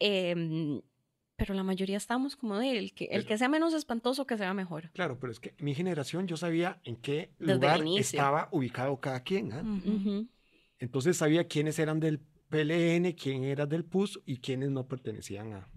Em, 0.00 0.82
pero 1.36 1.54
la 1.54 1.62
mayoría 1.62 1.96
estamos 1.96 2.36
como 2.36 2.58
de 2.58 2.78
el 2.78 2.92
que, 2.92 3.06
el 3.06 3.24
que 3.24 3.38
sea 3.38 3.48
menos 3.48 3.72
espantoso, 3.72 4.26
que 4.26 4.36
sea 4.36 4.52
mejor. 4.52 4.90
Claro, 4.90 5.18
pero 5.18 5.32
es 5.32 5.40
que 5.40 5.54
mi 5.60 5.74
generación 5.74 6.26
yo 6.26 6.36
sabía 6.36 6.78
en 6.84 6.96
qué 6.96 7.32
lugar 7.38 7.80
estaba 7.96 8.50
ubicado 8.52 9.00
cada 9.00 9.22
quien. 9.22 9.50
¿eh? 9.50 10.26
Entonces 10.78 11.16
sabía 11.16 11.48
quiénes 11.48 11.78
eran 11.78 12.00
del 12.00 12.20
PLN, 12.48 13.12
quién 13.12 13.44
era 13.44 13.66
del 13.66 13.84
PUS 13.84 14.20
y 14.26 14.38
quiénes 14.38 14.70
no 14.70 14.86
pertenecían 14.86 15.52
a, 15.52 15.68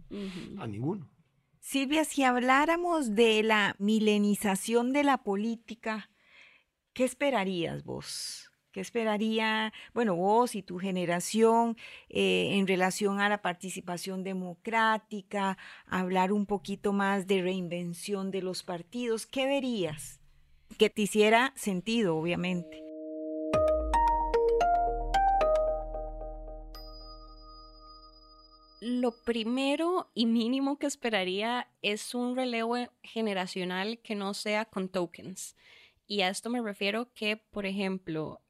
a 0.58 0.68
ninguno. 0.68 1.12
Silvia, 1.60 2.06
si 2.06 2.24
habláramos 2.24 3.14
de 3.14 3.44
la 3.44 3.76
milenización 3.78 4.94
de 4.94 5.04
la 5.04 5.20
política, 5.20 6.10
¿qué 6.94 7.04
esperarías 7.04 7.84
vos? 7.84 8.52
¿Qué 8.72 8.80
esperaría, 8.80 9.74
bueno, 9.94 10.16
vos 10.16 10.56
y 10.56 10.64
tu 10.64 10.80
generación 10.80 11.76
eh, 12.10 12.52
en 12.54 12.68
relación 12.68 13.20
a 13.20 13.28
la 13.28 13.42
participación 13.42 14.24
democrática, 14.24 15.58
hablar 15.86 16.32
un 16.32 16.46
poquito 16.46 16.94
más 16.94 17.28
de 17.28 17.42
reinvención 17.42 18.32
de 18.32 18.42
los 18.42 18.64
partidos? 18.64 19.28
¿Qué 19.28 19.46
verías? 19.46 20.22
Que 20.78 20.90
te 20.90 21.02
hiciera 21.02 21.52
sentido, 21.58 22.16
obviamente. 22.16 22.91
Lo 29.02 29.14
primero 29.24 30.12
y 30.14 30.28
mínimo 30.28 30.78
que 30.78 30.86
esperaría 30.86 31.68
es 31.82 32.14
un 32.14 32.36
relevo 32.36 32.76
generacional 33.02 33.98
que 34.04 34.14
no 34.14 34.36
sea 34.36 34.66
con 34.66 34.90
tokens. 34.90 35.56
Y 36.06 36.22
a 36.22 36.30
esto 36.30 36.52
me 36.52 36.62
refiero 36.62 37.12
que, 37.16 37.36
por 37.36 37.66
ejemplo, 37.66 38.42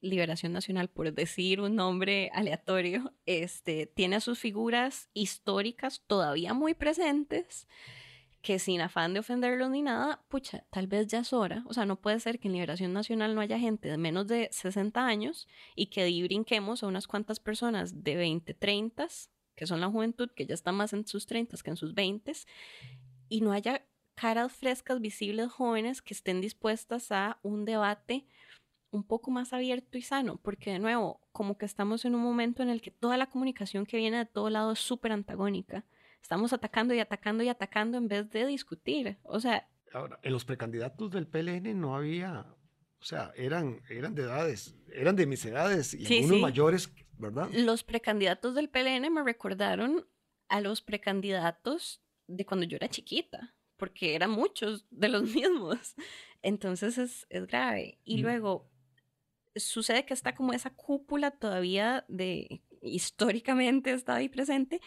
Liberación 0.00 0.52
Nacional, 0.52 0.88
por 0.88 1.12
decir 1.12 1.60
un 1.60 1.76
nombre 1.76 2.32
aleatorio, 2.34 3.12
este, 3.26 3.86
tiene 3.86 4.20
sus 4.20 4.40
figuras 4.40 5.08
históricas 5.14 6.02
todavía 6.08 6.52
muy 6.52 6.74
presentes, 6.74 7.68
que 8.40 8.58
sin 8.58 8.80
afán 8.80 9.14
de 9.14 9.20
ofenderlos 9.20 9.70
ni 9.70 9.82
nada, 9.82 10.24
pucha, 10.26 10.64
tal 10.70 10.88
vez 10.88 11.06
ya 11.06 11.20
es 11.20 11.32
hora. 11.32 11.62
O 11.68 11.74
sea, 11.74 11.86
no 11.86 11.94
puede 11.94 12.18
ser 12.18 12.40
que 12.40 12.48
en 12.48 12.54
Liberación 12.54 12.92
Nacional 12.92 13.36
no 13.36 13.40
haya 13.40 13.56
gente 13.56 13.88
de 13.88 13.98
menos 13.98 14.26
de 14.26 14.48
60 14.50 15.06
años 15.06 15.46
y 15.76 15.86
que 15.86 16.02
brinquemos 16.24 16.82
a 16.82 16.88
unas 16.88 17.06
cuantas 17.06 17.38
personas 17.38 18.02
de 18.02 18.16
20, 18.16 18.52
30 18.54 19.06
que 19.54 19.66
son 19.66 19.80
la 19.80 19.88
juventud, 19.88 20.30
que 20.34 20.46
ya 20.46 20.54
está 20.54 20.72
más 20.72 20.92
en 20.92 21.06
sus 21.06 21.26
30 21.26 21.56
que 21.62 21.70
en 21.70 21.76
sus 21.76 21.94
20, 21.94 22.32
y 23.28 23.40
no 23.40 23.52
haya 23.52 23.84
caras 24.14 24.52
frescas, 24.52 25.00
visibles, 25.00 25.50
jóvenes 25.50 26.02
que 26.02 26.14
estén 26.14 26.40
dispuestas 26.40 27.10
a 27.12 27.38
un 27.42 27.64
debate 27.64 28.26
un 28.90 29.04
poco 29.04 29.30
más 29.30 29.52
abierto 29.52 29.96
y 29.96 30.02
sano, 30.02 30.38
porque 30.42 30.70
de 30.70 30.78
nuevo, 30.78 31.20
como 31.32 31.56
que 31.56 31.64
estamos 31.64 32.04
en 32.04 32.14
un 32.14 32.22
momento 32.22 32.62
en 32.62 32.68
el 32.68 32.82
que 32.82 32.90
toda 32.90 33.16
la 33.16 33.26
comunicación 33.28 33.86
que 33.86 33.96
viene 33.96 34.18
de 34.18 34.26
todo 34.26 34.50
lado 34.50 34.72
es 34.72 34.80
súper 34.80 35.12
antagónica. 35.12 35.84
Estamos 36.20 36.52
atacando 36.52 36.94
y 36.94 37.00
atacando 37.00 37.42
y 37.42 37.48
atacando 37.48 37.96
en 37.98 38.06
vez 38.06 38.30
de 38.30 38.46
discutir. 38.46 39.18
O 39.22 39.40
sea... 39.40 39.66
Ahora, 39.92 40.20
en 40.22 40.32
los 40.32 40.44
precandidatos 40.44 41.10
del 41.10 41.26
PLN 41.26 41.78
no 41.78 41.96
había, 41.96 42.46
o 43.00 43.04
sea, 43.04 43.32
eran, 43.34 43.80
eran 43.88 44.14
de 44.14 44.22
edades, 44.22 44.76
eran 44.92 45.16
de 45.16 45.26
mis 45.26 45.44
edades 45.44 45.94
y 45.94 46.22
algunos 46.22 46.40
mayores 46.40 46.92
los 47.52 47.84
precandidatos 47.84 48.54
del 48.54 48.68
PLN 48.68 49.12
me 49.12 49.22
recordaron 49.22 50.06
a 50.48 50.60
los 50.60 50.82
precandidatos 50.82 52.02
de 52.26 52.44
cuando 52.44 52.66
yo 52.66 52.76
era 52.76 52.88
chiquita, 52.88 53.54
porque 53.76 54.14
eran 54.14 54.30
muchos 54.30 54.86
de 54.90 55.08
los 55.08 55.22
mismos. 55.34 55.94
Entonces 56.42 56.98
es, 56.98 57.26
grave. 57.46 57.98
Y 58.04 58.18
mm. 58.18 58.20
luego 58.20 58.70
sucede 59.56 60.04
que 60.04 60.14
está 60.14 60.34
como 60.34 60.52
esa 60.52 60.70
cúpula 60.70 61.30
todavía 61.30 62.04
de 62.08 62.62
históricamente 62.80 63.92
está 63.92 64.16
ahí 64.16 64.28
presente 64.28 64.80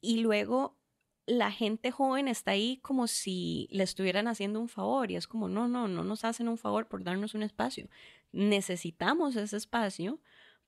y 0.00 0.20
luego 0.20 0.78
la 1.26 1.52
gente 1.52 1.90
joven 1.90 2.26
está 2.26 2.52
ahí 2.52 2.78
como 2.78 3.06
si 3.06 3.68
le 3.70 3.84
estuvieran 3.84 4.26
haciendo 4.26 4.60
un 4.60 4.68
favor 4.68 5.10
y 5.10 5.16
es 5.16 5.28
como 5.28 5.48
no, 5.48 5.68
no, 5.68 5.86
no 5.88 6.02
nos 6.02 6.24
hacen 6.24 6.48
un 6.48 6.58
favor 6.58 6.88
por 6.88 7.04
darnos 7.04 7.34
un 7.34 7.42
espacio. 7.42 7.88
Necesitamos 8.32 9.36
ese 9.36 9.56
espacio 9.56 10.20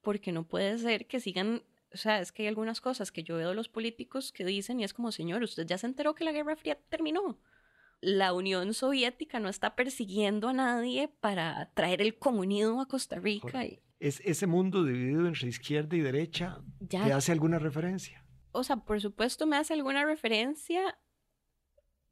porque 0.04 0.30
no 0.30 0.46
puede 0.46 0.78
ser 0.78 1.06
que 1.06 1.18
sigan, 1.18 1.64
o 1.92 1.96
sea, 1.96 2.20
es 2.20 2.30
que 2.30 2.42
hay 2.42 2.48
algunas 2.48 2.80
cosas 2.80 3.10
que 3.10 3.24
yo 3.24 3.36
veo 3.36 3.48
de 3.48 3.54
los 3.56 3.68
políticos 3.68 4.30
que 4.30 4.44
dicen 4.44 4.78
y 4.78 4.84
es 4.84 4.94
como, 4.94 5.10
señor, 5.10 5.42
usted 5.42 5.66
ya 5.66 5.78
se 5.78 5.86
enteró 5.86 6.14
que 6.14 6.24
la 6.24 6.30
Guerra 6.30 6.54
Fría 6.54 6.78
terminó. 6.88 7.40
La 8.00 8.32
Unión 8.32 8.74
Soviética 8.74 9.40
no 9.40 9.48
está 9.48 9.74
persiguiendo 9.74 10.48
a 10.48 10.52
nadie 10.52 11.08
para 11.20 11.72
traer 11.74 12.02
el 12.02 12.18
comunismo 12.18 12.82
a 12.82 12.86
Costa 12.86 13.18
Rica. 13.18 13.64
Es 13.98 14.20
ese 14.20 14.46
mundo 14.46 14.84
dividido 14.84 15.26
entre 15.26 15.48
izquierda 15.48 15.96
y 15.96 16.00
derecha, 16.00 16.60
¿te 16.88 16.98
hace 16.98 17.32
alguna 17.32 17.58
referencia? 17.58 18.24
O 18.52 18.62
sea, 18.62 18.76
por 18.76 19.00
supuesto 19.00 19.46
me 19.46 19.56
hace 19.56 19.72
alguna 19.72 20.04
referencia 20.04 20.98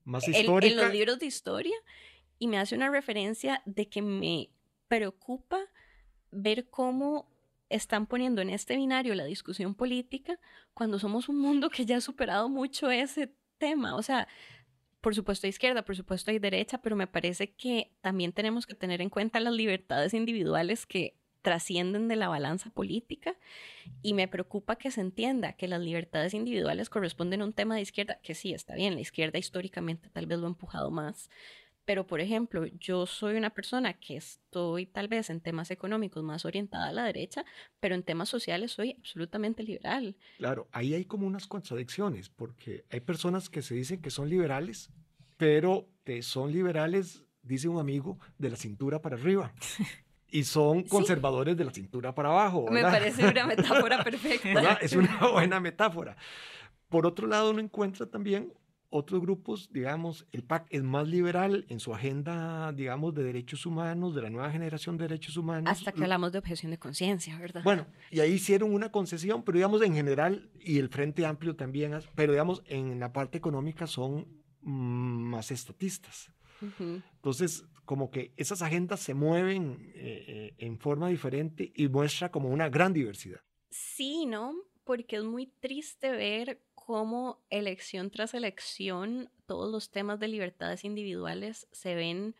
más 0.04 0.26
histórica. 0.26 0.72
en 0.72 0.76
los 0.78 0.92
libros 0.92 1.18
de 1.18 1.26
historia 1.26 1.76
y 2.38 2.48
me 2.48 2.58
hace 2.58 2.74
una 2.74 2.90
referencia 2.90 3.62
de 3.66 3.88
que 3.88 4.02
me 4.02 4.50
preocupa 4.88 5.60
ver 6.32 6.68
cómo 6.70 7.31
están 7.74 8.06
poniendo 8.06 8.42
en 8.42 8.50
este 8.50 8.76
binario 8.76 9.14
la 9.14 9.24
discusión 9.24 9.74
política 9.74 10.38
cuando 10.74 10.98
somos 10.98 11.28
un 11.28 11.40
mundo 11.40 11.70
que 11.70 11.86
ya 11.86 11.96
ha 11.96 12.00
superado 12.00 12.48
mucho 12.48 12.90
ese 12.90 13.34
tema. 13.58 13.94
O 13.96 14.02
sea, 14.02 14.28
por 15.00 15.14
supuesto 15.14 15.46
hay 15.46 15.50
izquierda, 15.50 15.84
por 15.84 15.96
supuesto 15.96 16.30
hay 16.30 16.38
derecha, 16.38 16.78
pero 16.78 16.96
me 16.96 17.06
parece 17.06 17.52
que 17.52 17.92
también 18.00 18.32
tenemos 18.32 18.66
que 18.66 18.74
tener 18.74 19.00
en 19.00 19.10
cuenta 19.10 19.40
las 19.40 19.52
libertades 19.52 20.14
individuales 20.14 20.86
que 20.86 21.16
trascienden 21.42 22.08
de 22.08 22.16
la 22.16 22.28
balanza 22.28 22.70
política 22.70 23.36
y 24.00 24.14
me 24.14 24.28
preocupa 24.28 24.76
que 24.76 24.90
se 24.90 25.00
entienda 25.00 25.54
que 25.54 25.66
las 25.66 25.80
libertades 25.80 26.34
individuales 26.34 26.88
corresponden 26.88 27.42
a 27.42 27.44
un 27.44 27.52
tema 27.52 27.74
de 27.74 27.82
izquierda, 27.82 28.20
que 28.22 28.34
sí, 28.34 28.54
está 28.54 28.74
bien, 28.74 28.94
la 28.94 29.00
izquierda 29.00 29.38
históricamente 29.38 30.08
tal 30.08 30.26
vez 30.26 30.38
lo 30.38 30.46
ha 30.46 30.50
empujado 30.50 30.90
más, 30.90 31.28
pero, 31.84 32.06
por 32.06 32.20
ejemplo, 32.20 32.66
yo 32.66 33.06
soy 33.06 33.36
una 33.36 33.50
persona 33.50 33.94
que 33.94 34.16
estoy 34.16 34.86
tal 34.86 35.08
vez 35.08 35.30
en 35.30 35.40
temas 35.40 35.70
económicos 35.70 36.22
más 36.22 36.44
orientada 36.44 36.88
a 36.88 36.92
la 36.92 37.04
derecha, 37.04 37.44
pero 37.80 37.94
en 37.94 38.02
temas 38.02 38.28
sociales 38.28 38.72
soy 38.72 38.94
absolutamente 38.98 39.62
liberal. 39.62 40.16
Claro, 40.38 40.68
ahí 40.72 40.94
hay 40.94 41.04
como 41.04 41.26
unas 41.26 41.46
contradicciones, 41.46 42.28
porque 42.28 42.84
hay 42.90 43.00
personas 43.00 43.48
que 43.48 43.62
se 43.62 43.74
dicen 43.74 44.00
que 44.00 44.10
son 44.10 44.28
liberales, 44.28 44.90
pero 45.36 45.88
que 46.04 46.22
son 46.22 46.52
liberales, 46.52 47.24
dice 47.42 47.68
un 47.68 47.80
amigo, 47.80 48.18
de 48.38 48.50
la 48.50 48.56
cintura 48.56 49.02
para 49.02 49.16
arriba. 49.16 49.52
y 50.32 50.44
son 50.44 50.84
conservadores 50.84 51.56
de 51.56 51.64
la 51.64 51.72
cintura 51.72 52.14
para 52.14 52.30
abajo. 52.30 52.66
Me 52.70 52.82
parece 52.82 53.26
una 53.26 53.46
metáfora 53.46 54.02
perfecta. 54.02 54.74
Es 54.74 54.94
una 54.94 55.18
buena 55.32 55.60
metáfora. 55.60 56.16
Por 56.88 57.06
otro 57.06 57.26
lado, 57.26 57.50
uno 57.50 57.60
encuentra 57.60 58.06
también 58.06 58.52
otros 58.92 59.22
grupos, 59.22 59.70
digamos, 59.72 60.26
el 60.32 60.44
PAC 60.44 60.66
es 60.68 60.82
más 60.82 61.08
liberal 61.08 61.64
en 61.70 61.80
su 61.80 61.94
agenda, 61.94 62.70
digamos, 62.72 63.14
de 63.14 63.24
derechos 63.24 63.64
humanos, 63.64 64.14
de 64.14 64.20
la 64.20 64.28
nueva 64.28 64.50
generación 64.50 64.98
de 64.98 65.08
derechos 65.08 65.38
humanos. 65.38 65.72
Hasta 65.72 65.92
que 65.92 66.02
hablamos 66.02 66.30
de 66.30 66.38
objeción 66.38 66.70
de 66.70 66.78
conciencia, 66.78 67.38
¿verdad? 67.38 67.62
Bueno, 67.64 67.86
y 68.10 68.20
ahí 68.20 68.32
hicieron 68.32 68.72
una 68.72 68.92
concesión, 68.92 69.44
pero 69.44 69.56
digamos 69.56 69.80
en 69.82 69.94
general, 69.94 70.50
y 70.60 70.78
el 70.78 70.90
Frente 70.90 71.24
Amplio 71.24 71.56
también, 71.56 71.98
pero 72.14 72.32
digamos 72.32 72.62
en 72.66 73.00
la 73.00 73.14
parte 73.14 73.38
económica 73.38 73.86
son 73.86 74.28
mm, 74.60 75.22
más 75.30 75.50
estatistas. 75.50 76.30
Entonces, 76.78 77.64
como 77.84 78.10
que 78.10 78.34
esas 78.36 78.62
agendas 78.62 79.00
se 79.00 79.14
mueven 79.14 79.90
eh, 79.94 80.24
eh, 80.28 80.54
en 80.58 80.78
forma 80.78 81.08
diferente 81.08 81.72
y 81.74 81.88
muestra 81.88 82.30
como 82.30 82.50
una 82.50 82.68
gran 82.68 82.92
diversidad. 82.92 83.40
Sí, 83.70 84.26
¿no? 84.26 84.54
Porque 84.84 85.16
es 85.16 85.24
muy 85.24 85.46
triste 85.46 86.10
ver 86.10 86.62
cómo 86.84 87.40
elección 87.48 88.10
tras 88.10 88.34
elección 88.34 89.30
todos 89.46 89.70
los 89.70 89.92
temas 89.92 90.18
de 90.18 90.26
libertades 90.26 90.84
individuales 90.84 91.68
se 91.70 91.94
ven 91.94 92.34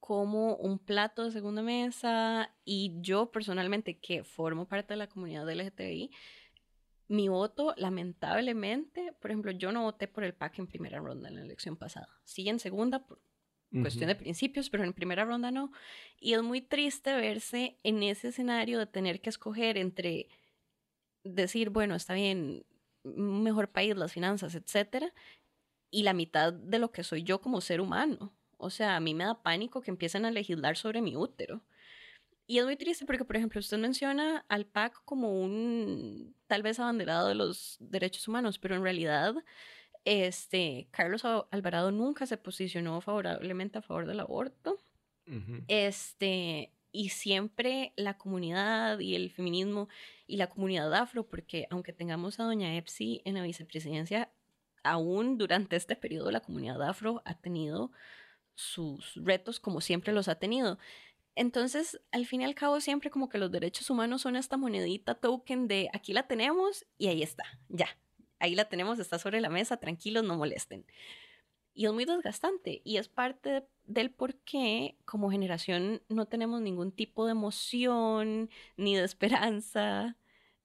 como 0.00 0.56
un 0.56 0.78
plato 0.78 1.24
de 1.24 1.30
segunda 1.30 1.60
mesa 1.60 2.54
y 2.64 2.94
yo 3.02 3.30
personalmente 3.30 3.98
que 3.98 4.24
formo 4.24 4.66
parte 4.66 4.94
de 4.94 4.96
la 4.98 5.08
comunidad 5.08 5.48
LGTBI, 5.48 6.10
mi 7.08 7.28
voto 7.28 7.74
lamentablemente, 7.76 9.12
por 9.20 9.30
ejemplo, 9.30 9.52
yo 9.52 9.72
no 9.72 9.82
voté 9.82 10.08
por 10.08 10.24
el 10.24 10.32
PAC 10.32 10.60
en 10.60 10.66
primera 10.66 10.98
ronda 10.98 11.28
en 11.28 11.34
la 11.34 11.42
elección 11.42 11.76
pasada, 11.76 12.08
sí 12.24 12.48
en 12.48 12.60
segunda 12.60 13.06
por 13.06 13.20
cuestión 13.82 14.08
de 14.08 14.14
principios, 14.14 14.70
pero 14.70 14.84
en 14.84 14.94
primera 14.94 15.24
ronda 15.24 15.50
no. 15.50 15.70
Y 16.18 16.32
es 16.32 16.42
muy 16.42 16.62
triste 16.62 17.14
verse 17.14 17.78
en 17.82 18.02
ese 18.02 18.28
escenario 18.28 18.78
de 18.78 18.86
tener 18.86 19.20
que 19.20 19.30
escoger 19.30 19.76
entre 19.76 20.28
decir, 21.24 21.70
bueno, 21.70 21.94
está 21.94 22.14
bien, 22.14 22.64
un 23.04 23.42
mejor 23.42 23.70
país, 23.70 23.96
las 23.96 24.12
finanzas, 24.12 24.54
etcétera, 24.54 25.12
y 25.90 26.02
la 26.02 26.14
mitad 26.14 26.52
de 26.52 26.78
lo 26.78 26.92
que 26.92 27.04
soy 27.04 27.22
yo 27.22 27.40
como 27.40 27.60
ser 27.60 27.80
humano. 27.80 28.32
O 28.56 28.70
sea, 28.70 28.96
a 28.96 29.00
mí 29.00 29.14
me 29.14 29.24
da 29.24 29.42
pánico 29.42 29.80
que 29.82 29.90
empiecen 29.90 30.24
a 30.24 30.30
legislar 30.30 30.76
sobre 30.76 31.02
mi 31.02 31.16
útero. 31.16 31.62
Y 32.46 32.58
es 32.58 32.64
muy 32.64 32.76
triste 32.76 33.06
porque, 33.06 33.24
por 33.24 33.36
ejemplo, 33.36 33.60
usted 33.60 33.78
menciona 33.78 34.44
al 34.48 34.66
PAC 34.66 35.04
como 35.04 35.40
un 35.40 36.34
tal 36.46 36.62
vez 36.62 36.78
abanderado 36.78 37.28
de 37.28 37.34
los 37.34 37.76
derechos 37.80 38.28
humanos, 38.28 38.58
pero 38.58 38.74
en 38.74 38.82
realidad, 38.82 39.34
este, 40.04 40.88
Carlos 40.90 41.24
Alvarado 41.24 41.92
nunca 41.92 42.26
se 42.26 42.36
posicionó 42.36 43.00
favorablemente 43.00 43.78
a 43.78 43.82
favor 43.82 44.06
del 44.06 44.20
aborto. 44.20 44.78
Este, 45.68 46.72
y 46.92 47.08
siempre 47.08 47.92
la 47.96 48.18
comunidad 48.18 48.98
y 49.00 49.16
el 49.16 49.30
feminismo 49.30 49.88
y 50.26 50.36
la 50.36 50.48
comunidad 50.48 50.94
afro, 50.94 51.26
porque 51.26 51.66
aunque 51.70 51.92
tengamos 51.92 52.38
a 52.38 52.44
doña 52.44 52.76
Epsi 52.76 53.22
en 53.24 53.34
la 53.34 53.42
vicepresidencia, 53.42 54.30
aún 54.84 55.38
durante 55.38 55.76
este 55.76 55.96
periodo 55.96 56.30
la 56.30 56.40
comunidad 56.40 56.82
afro 56.82 57.22
ha 57.24 57.34
tenido 57.34 57.90
sus 58.54 59.14
retos 59.16 59.58
como 59.58 59.80
siempre 59.80 60.12
los 60.12 60.28
ha 60.28 60.36
tenido. 60.36 60.78
Entonces, 61.34 61.98
al 62.10 62.26
fin 62.26 62.42
y 62.42 62.44
al 62.44 62.54
cabo, 62.54 62.80
siempre 62.80 63.10
como 63.10 63.30
que 63.30 63.38
los 63.38 63.50
derechos 63.50 63.88
humanos 63.88 64.22
son 64.22 64.36
esta 64.36 64.58
monedita 64.58 65.14
token 65.14 65.66
de 65.66 65.88
aquí 65.94 66.12
la 66.12 66.26
tenemos 66.26 66.84
y 66.98 67.08
ahí 67.08 67.22
está, 67.22 67.44
ya, 67.68 67.88
ahí 68.38 68.54
la 68.54 68.66
tenemos, 68.66 68.98
está 68.98 69.18
sobre 69.18 69.40
la 69.40 69.48
mesa, 69.48 69.78
tranquilos, 69.78 70.24
no 70.24 70.36
molesten. 70.36 70.84
Y 71.74 71.86
es 71.86 71.92
muy 71.92 72.04
desgastante 72.04 72.82
y 72.84 72.98
es 72.98 73.08
parte 73.08 73.64
del 73.84 74.10
por 74.10 74.34
qué 74.36 74.96
como 75.04 75.30
generación 75.30 76.02
no 76.08 76.26
tenemos 76.26 76.60
ningún 76.60 76.92
tipo 76.92 77.24
de 77.24 77.32
emoción 77.32 78.50
ni 78.76 78.94
de 78.96 79.04
esperanza 79.04 80.16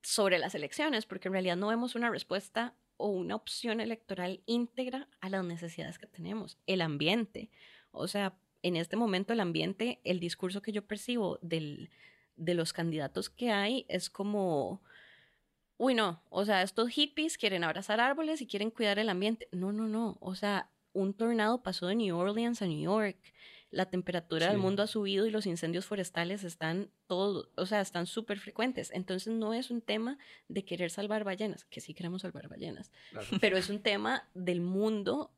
sobre 0.02 0.40
las 0.40 0.56
elecciones, 0.56 1.06
porque 1.06 1.28
en 1.28 1.34
realidad 1.34 1.58
no 1.58 1.68
vemos 1.68 1.96
una 1.96 2.10
respuesta 2.10 2.76
o 2.98 3.10
una 3.10 3.36
opción 3.36 3.80
electoral 3.80 4.42
íntegra 4.46 5.08
a 5.22 5.30
las 5.30 5.44
necesidades 5.44 6.00
que 6.00 6.08
tenemos. 6.08 6.58
El 6.66 6.82
ambiente, 6.82 7.50
o 7.92 8.08
sea, 8.08 8.38
en 8.64 8.76
este 8.76 8.96
momento 8.96 9.34
el 9.34 9.40
ambiente, 9.40 10.00
el 10.04 10.20
discurso 10.20 10.62
que 10.62 10.72
yo 10.72 10.86
percibo 10.86 11.40
del, 11.42 11.90
de 12.36 12.54
los 12.54 12.74
candidatos 12.74 13.30
que 13.30 13.52
hay 13.52 13.86
es 13.88 14.10
como, 14.10 14.82
uy, 15.78 15.94
no, 15.94 16.22
o 16.30 16.46
sea, 16.46 16.64
estos 16.64 16.90
hippies 16.90 17.38
quieren 17.38 17.64
abrazar 17.64 18.00
árboles 18.00 18.42
y 18.42 18.48
quieren 18.48 18.72
cuidar 18.72 19.00
el 19.00 19.10
ambiente. 19.10 19.48
No, 19.52 19.72
no, 19.72 19.88
no, 19.88 20.18
o 20.22 20.36
sea, 20.36 20.70
un 20.98 21.14
tornado 21.14 21.62
pasó 21.62 21.88
de 21.88 21.96
New 21.96 22.18
Orleans 22.18 22.62
a 22.62 22.66
New 22.66 22.82
York. 22.82 23.18
La 23.70 23.90
temperatura 23.90 24.48
del 24.48 24.58
mundo 24.58 24.82
ha 24.82 24.88
subido 24.88 25.26
y 25.26 25.30
los 25.30 25.46
incendios 25.46 25.86
forestales 25.86 26.44
están 26.44 26.90
todos, 27.06 27.50
o 27.56 27.66
sea, 27.66 27.82
están 27.82 28.08
súper 28.08 28.40
frecuentes. 28.40 28.92
Entonces 28.92 29.34
no 29.34 29.54
es 29.54 29.70
un 29.70 29.82
tema 29.82 30.18
de 30.48 30.66
querer 30.66 30.90
salvar 30.90 31.24
ballenas, 31.24 31.66
que 31.66 31.82
sí 31.82 31.94
queremos 31.94 32.24
salvar 32.24 32.48
ballenas, 32.48 32.92
pero 33.42 33.58
es 33.58 33.70
un 33.70 33.80
tema 33.84 34.28
del 34.34 34.62
mundo 34.62 35.32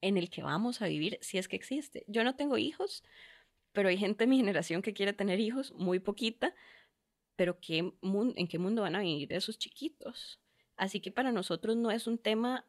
en 0.00 0.18
el 0.18 0.28
que 0.28 0.42
vamos 0.42 0.82
a 0.82 0.86
vivir 0.86 1.16
si 1.22 1.38
es 1.38 1.48
que 1.48 1.56
existe. 1.56 2.04
Yo 2.08 2.24
no 2.24 2.34
tengo 2.34 2.58
hijos, 2.58 3.04
pero 3.72 3.88
hay 3.88 3.96
gente 3.96 4.24
de 4.24 4.28
mi 4.28 4.36
generación 4.36 4.82
que 4.82 4.92
quiere 4.92 5.12
tener 5.12 5.40
hijos, 5.40 5.72
muy 5.72 6.00
poquita, 6.00 6.54
pero 7.36 7.58
¿qué 7.60 7.92
¿en 8.02 8.48
qué 8.48 8.58
mundo 8.58 8.82
van 8.82 8.96
a 8.96 9.00
vivir 9.00 9.32
esos 9.32 9.58
chiquitos? 9.58 10.40
Así 10.76 11.00
que 11.00 11.12
para 11.12 11.32
nosotros 11.32 11.76
no 11.76 11.90
es 11.90 12.06
un 12.06 12.18
tema 12.18 12.66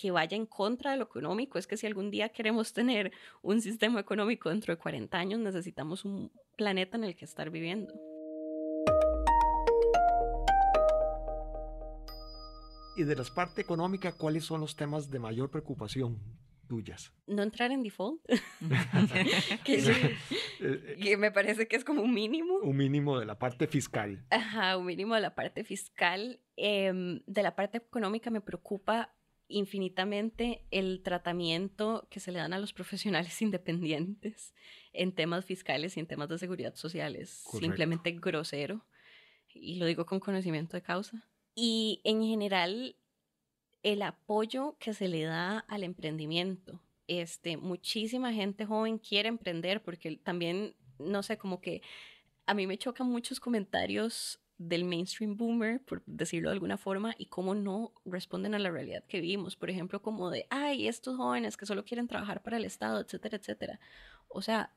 que 0.00 0.12
vaya 0.12 0.36
en 0.36 0.46
contra 0.46 0.92
de 0.92 0.96
lo 0.96 1.04
económico. 1.04 1.58
Es 1.58 1.66
que 1.66 1.76
si 1.76 1.86
algún 1.86 2.10
día 2.10 2.28
queremos 2.28 2.72
tener 2.72 3.12
un 3.42 3.60
sistema 3.60 3.98
económico 3.98 4.48
dentro 4.48 4.72
de 4.72 4.78
40 4.78 5.18
años, 5.18 5.40
necesitamos 5.40 6.04
un 6.04 6.30
planeta 6.56 6.96
en 6.96 7.04
el 7.04 7.16
que 7.16 7.24
estar 7.24 7.50
viviendo. 7.50 7.92
Y 12.96 13.04
de 13.04 13.16
la 13.16 13.24
parte 13.34 13.60
económica, 13.60 14.12
¿cuáles 14.12 14.44
son 14.44 14.60
los 14.60 14.76
temas 14.76 15.10
de 15.10 15.18
mayor 15.18 15.50
preocupación 15.50 16.20
tuyas? 16.68 17.12
No 17.26 17.42
entrar 17.42 17.72
en 17.72 17.82
default, 17.82 18.20
que, 19.64 20.16
que, 21.00 21.16
me 21.16 21.32
parece 21.32 21.66
que 21.66 21.76
es 21.76 21.84
como 21.84 22.02
un 22.02 22.12
mínimo. 22.12 22.58
Un 22.58 22.76
mínimo 22.76 23.18
de 23.18 23.26
la 23.26 23.38
parte 23.38 23.66
fiscal. 23.66 24.24
Ajá, 24.30 24.76
un 24.76 24.86
mínimo 24.86 25.14
de 25.14 25.20
la 25.20 25.34
parte 25.34 25.64
fiscal. 25.64 26.40
Em, 26.56 27.20
de 27.26 27.42
la 27.42 27.54
parte 27.54 27.78
económica 27.78 28.30
me 28.30 28.40
preocupa 28.40 29.14
infinitamente 29.48 30.62
el 30.70 31.02
tratamiento 31.02 32.06
que 32.10 32.20
se 32.20 32.32
le 32.32 32.38
dan 32.38 32.52
a 32.52 32.58
los 32.58 32.72
profesionales 32.72 33.40
independientes 33.42 34.54
en 34.92 35.12
temas 35.12 35.44
fiscales 35.44 35.96
y 35.96 36.00
en 36.00 36.06
temas 36.06 36.28
de 36.28 36.38
seguridad 36.38 36.74
social 36.74 37.16
es 37.16 37.44
simplemente 37.58 38.12
grosero 38.12 38.84
y 39.48 39.76
lo 39.76 39.86
digo 39.86 40.06
con 40.06 40.20
conocimiento 40.20 40.76
de 40.76 40.82
causa. 40.82 41.26
Y 41.54 42.00
en 42.04 42.22
general 42.22 42.96
el 43.82 44.02
apoyo 44.02 44.76
que 44.78 44.92
se 44.92 45.08
le 45.08 45.22
da 45.22 45.60
al 45.60 45.82
emprendimiento. 45.82 46.80
Este, 47.06 47.56
muchísima 47.56 48.32
gente 48.32 48.66
joven 48.66 48.98
quiere 48.98 49.28
emprender 49.28 49.82
porque 49.82 50.16
también, 50.16 50.74
no 50.98 51.22
sé, 51.22 51.38
como 51.38 51.60
que 51.60 51.80
a 52.46 52.54
mí 52.54 52.66
me 52.66 52.78
chocan 52.78 53.08
muchos 53.08 53.40
comentarios 53.40 54.40
del 54.58 54.84
mainstream 54.84 55.36
boomer, 55.36 55.80
por 55.84 56.02
decirlo 56.04 56.50
de 56.50 56.54
alguna 56.54 56.76
forma, 56.76 57.14
y 57.16 57.26
cómo 57.26 57.54
no 57.54 57.92
responden 58.04 58.54
a 58.54 58.58
la 58.58 58.70
realidad 58.70 59.04
que 59.04 59.20
vivimos. 59.20 59.56
Por 59.56 59.70
ejemplo, 59.70 60.02
como 60.02 60.30
de, 60.30 60.46
ay, 60.50 60.88
estos 60.88 61.16
jóvenes 61.16 61.56
que 61.56 61.66
solo 61.66 61.84
quieren 61.84 62.08
trabajar 62.08 62.42
para 62.42 62.56
el 62.56 62.64
Estado, 62.64 63.00
etcétera, 63.00 63.36
etcétera. 63.36 63.80
O 64.28 64.42
sea, 64.42 64.72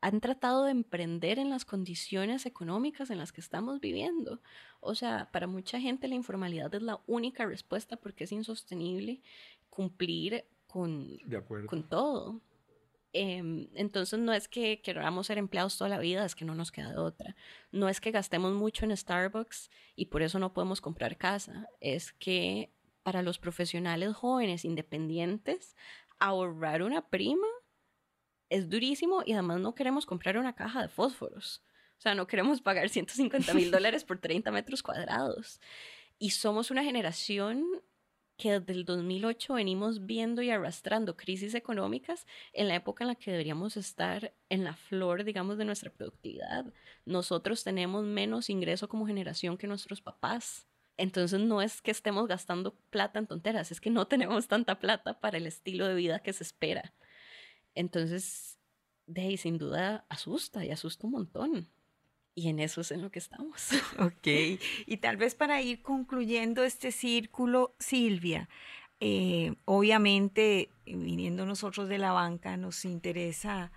han 0.00 0.20
tratado 0.20 0.64
de 0.64 0.72
emprender 0.72 1.38
en 1.38 1.50
las 1.50 1.64
condiciones 1.64 2.46
económicas 2.46 3.10
en 3.10 3.18
las 3.18 3.32
que 3.32 3.40
estamos 3.40 3.80
viviendo. 3.80 4.40
O 4.80 4.94
sea, 4.94 5.30
para 5.32 5.46
mucha 5.46 5.80
gente 5.80 6.08
la 6.08 6.16
informalidad 6.16 6.74
es 6.74 6.82
la 6.82 7.00
única 7.06 7.46
respuesta 7.46 7.96
porque 7.96 8.24
es 8.24 8.32
insostenible 8.32 9.20
cumplir 9.70 10.44
con, 10.66 11.18
con 11.66 11.88
todo. 11.88 12.40
Em, 13.14 13.68
entonces 13.74 14.18
no 14.18 14.32
es 14.32 14.48
que 14.48 14.80
queramos 14.80 15.26
ser 15.26 15.36
empleados 15.36 15.76
toda 15.76 15.90
la 15.90 15.98
vida, 15.98 16.24
es 16.24 16.34
que 16.34 16.46
no 16.46 16.54
nos 16.54 16.72
queda 16.72 16.90
de 16.90 16.98
otra. 16.98 17.36
No 17.70 17.88
es 17.88 18.00
que 18.00 18.10
gastemos 18.10 18.54
mucho 18.54 18.84
en 18.84 18.96
Starbucks 18.96 19.70
y 19.96 20.06
por 20.06 20.22
eso 20.22 20.38
no 20.38 20.54
podemos 20.54 20.80
comprar 20.80 21.18
casa. 21.18 21.68
Es 21.80 22.12
que 22.12 22.72
para 23.02 23.22
los 23.22 23.38
profesionales 23.38 24.14
jóvenes 24.14 24.64
independientes, 24.64 25.76
ahorrar 26.18 26.82
una 26.82 27.08
prima 27.08 27.46
es 28.48 28.68
durísimo 28.70 29.22
y 29.26 29.32
además 29.32 29.60
no 29.60 29.74
queremos 29.74 30.06
comprar 30.06 30.38
una 30.38 30.54
caja 30.54 30.82
de 30.82 30.88
fósforos. 30.88 31.62
O 31.98 32.00
sea, 32.02 32.14
no 32.14 32.26
queremos 32.26 32.60
pagar 32.60 32.88
150 32.88 33.54
mil 33.54 33.70
dólares 33.70 34.04
por 34.04 34.18
30 34.18 34.50
metros 34.50 34.82
cuadrados. 34.82 35.60
Y 36.18 36.30
somos 36.30 36.70
una 36.70 36.82
generación 36.82 37.64
que 38.42 38.58
desde 38.58 38.72
el 38.72 38.84
2008 38.84 39.54
venimos 39.54 40.04
viendo 40.04 40.42
y 40.42 40.50
arrastrando 40.50 41.16
crisis 41.16 41.54
económicas 41.54 42.26
en 42.52 42.66
la 42.66 42.74
época 42.74 43.04
en 43.04 43.08
la 43.08 43.14
que 43.14 43.30
deberíamos 43.30 43.76
estar 43.76 44.34
en 44.48 44.64
la 44.64 44.74
flor, 44.74 45.22
digamos, 45.22 45.58
de 45.58 45.64
nuestra 45.64 45.92
productividad. 45.92 46.66
Nosotros 47.04 47.62
tenemos 47.62 48.04
menos 48.04 48.50
ingreso 48.50 48.88
como 48.88 49.06
generación 49.06 49.56
que 49.56 49.68
nuestros 49.68 50.00
papás. 50.00 50.66
Entonces 50.96 51.38
no 51.38 51.62
es 51.62 51.80
que 51.80 51.92
estemos 51.92 52.26
gastando 52.26 52.74
plata 52.90 53.20
en 53.20 53.28
tonteras, 53.28 53.70
es 53.70 53.80
que 53.80 53.90
no 53.90 54.06
tenemos 54.08 54.48
tanta 54.48 54.80
plata 54.80 55.20
para 55.20 55.36
el 55.36 55.46
estilo 55.46 55.86
de 55.86 55.94
vida 55.94 56.18
que 56.18 56.32
se 56.32 56.42
espera. 56.42 56.92
Entonces, 57.76 58.58
de 59.06 59.36
sin 59.36 59.56
duda 59.56 60.04
asusta 60.08 60.64
y 60.64 60.72
asusta 60.72 61.06
un 61.06 61.12
montón. 61.12 61.68
Y 62.34 62.48
en 62.48 62.58
eso 62.58 62.80
es 62.80 62.90
en 62.90 63.02
lo 63.02 63.10
que 63.10 63.18
estamos. 63.18 63.70
Ok, 63.98 64.26
y 64.86 64.96
tal 64.98 65.16
vez 65.16 65.34
para 65.34 65.60
ir 65.62 65.82
concluyendo 65.82 66.64
este 66.64 66.92
círculo, 66.92 67.74
Silvia, 67.78 68.48
eh, 69.00 69.54
obviamente, 69.64 70.70
viniendo 70.86 71.44
nosotros 71.44 71.88
de 71.88 71.98
la 71.98 72.12
banca, 72.12 72.56
nos 72.56 72.84
interesa 72.84 73.72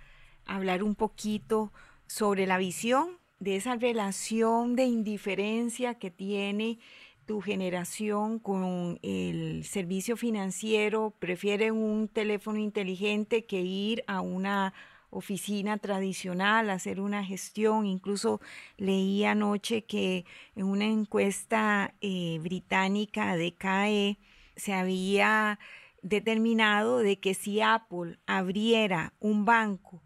hablar 0.45 0.83
un 0.83 0.95
poquito 0.95 1.73
sobre 2.07 2.45
la 2.45 2.57
visión 2.57 3.17
de 3.39 3.55
esa 3.55 3.75
relación 3.75 4.75
de 4.75 4.85
indiferencia 4.85 5.95
que 5.95 6.11
tiene 6.11 6.79
tu 7.25 7.41
generación 7.41 8.37
con 8.37 8.99
el 9.01 9.63
servicio 9.65 10.15
financiero, 10.15 11.13
prefieren 11.17 11.73
un 11.73 12.07
teléfono 12.07 12.59
inteligente 12.59 13.45
que 13.45 13.61
ir 13.61 14.03
a 14.05 14.21
una 14.21 14.73
oficina 15.15 15.77
tradicional, 15.77 16.69
hacer 16.69 16.99
una 16.99 17.23
gestión. 17.23 17.85
Incluso 17.85 18.41
leí 18.77 19.23
anoche 19.23 19.83
que 19.83 20.25
en 20.55 20.65
una 20.65 20.85
encuesta 20.85 21.93
eh, 22.01 22.39
británica 22.41 23.35
de 23.35 23.53
CAE 23.53 24.17
se 24.55 24.73
había 24.73 25.59
determinado 26.01 26.99
de 26.99 27.19
que 27.19 27.33
si 27.33 27.61
Apple 27.61 28.19
abriera 28.27 29.13
un 29.19 29.45
banco 29.45 30.01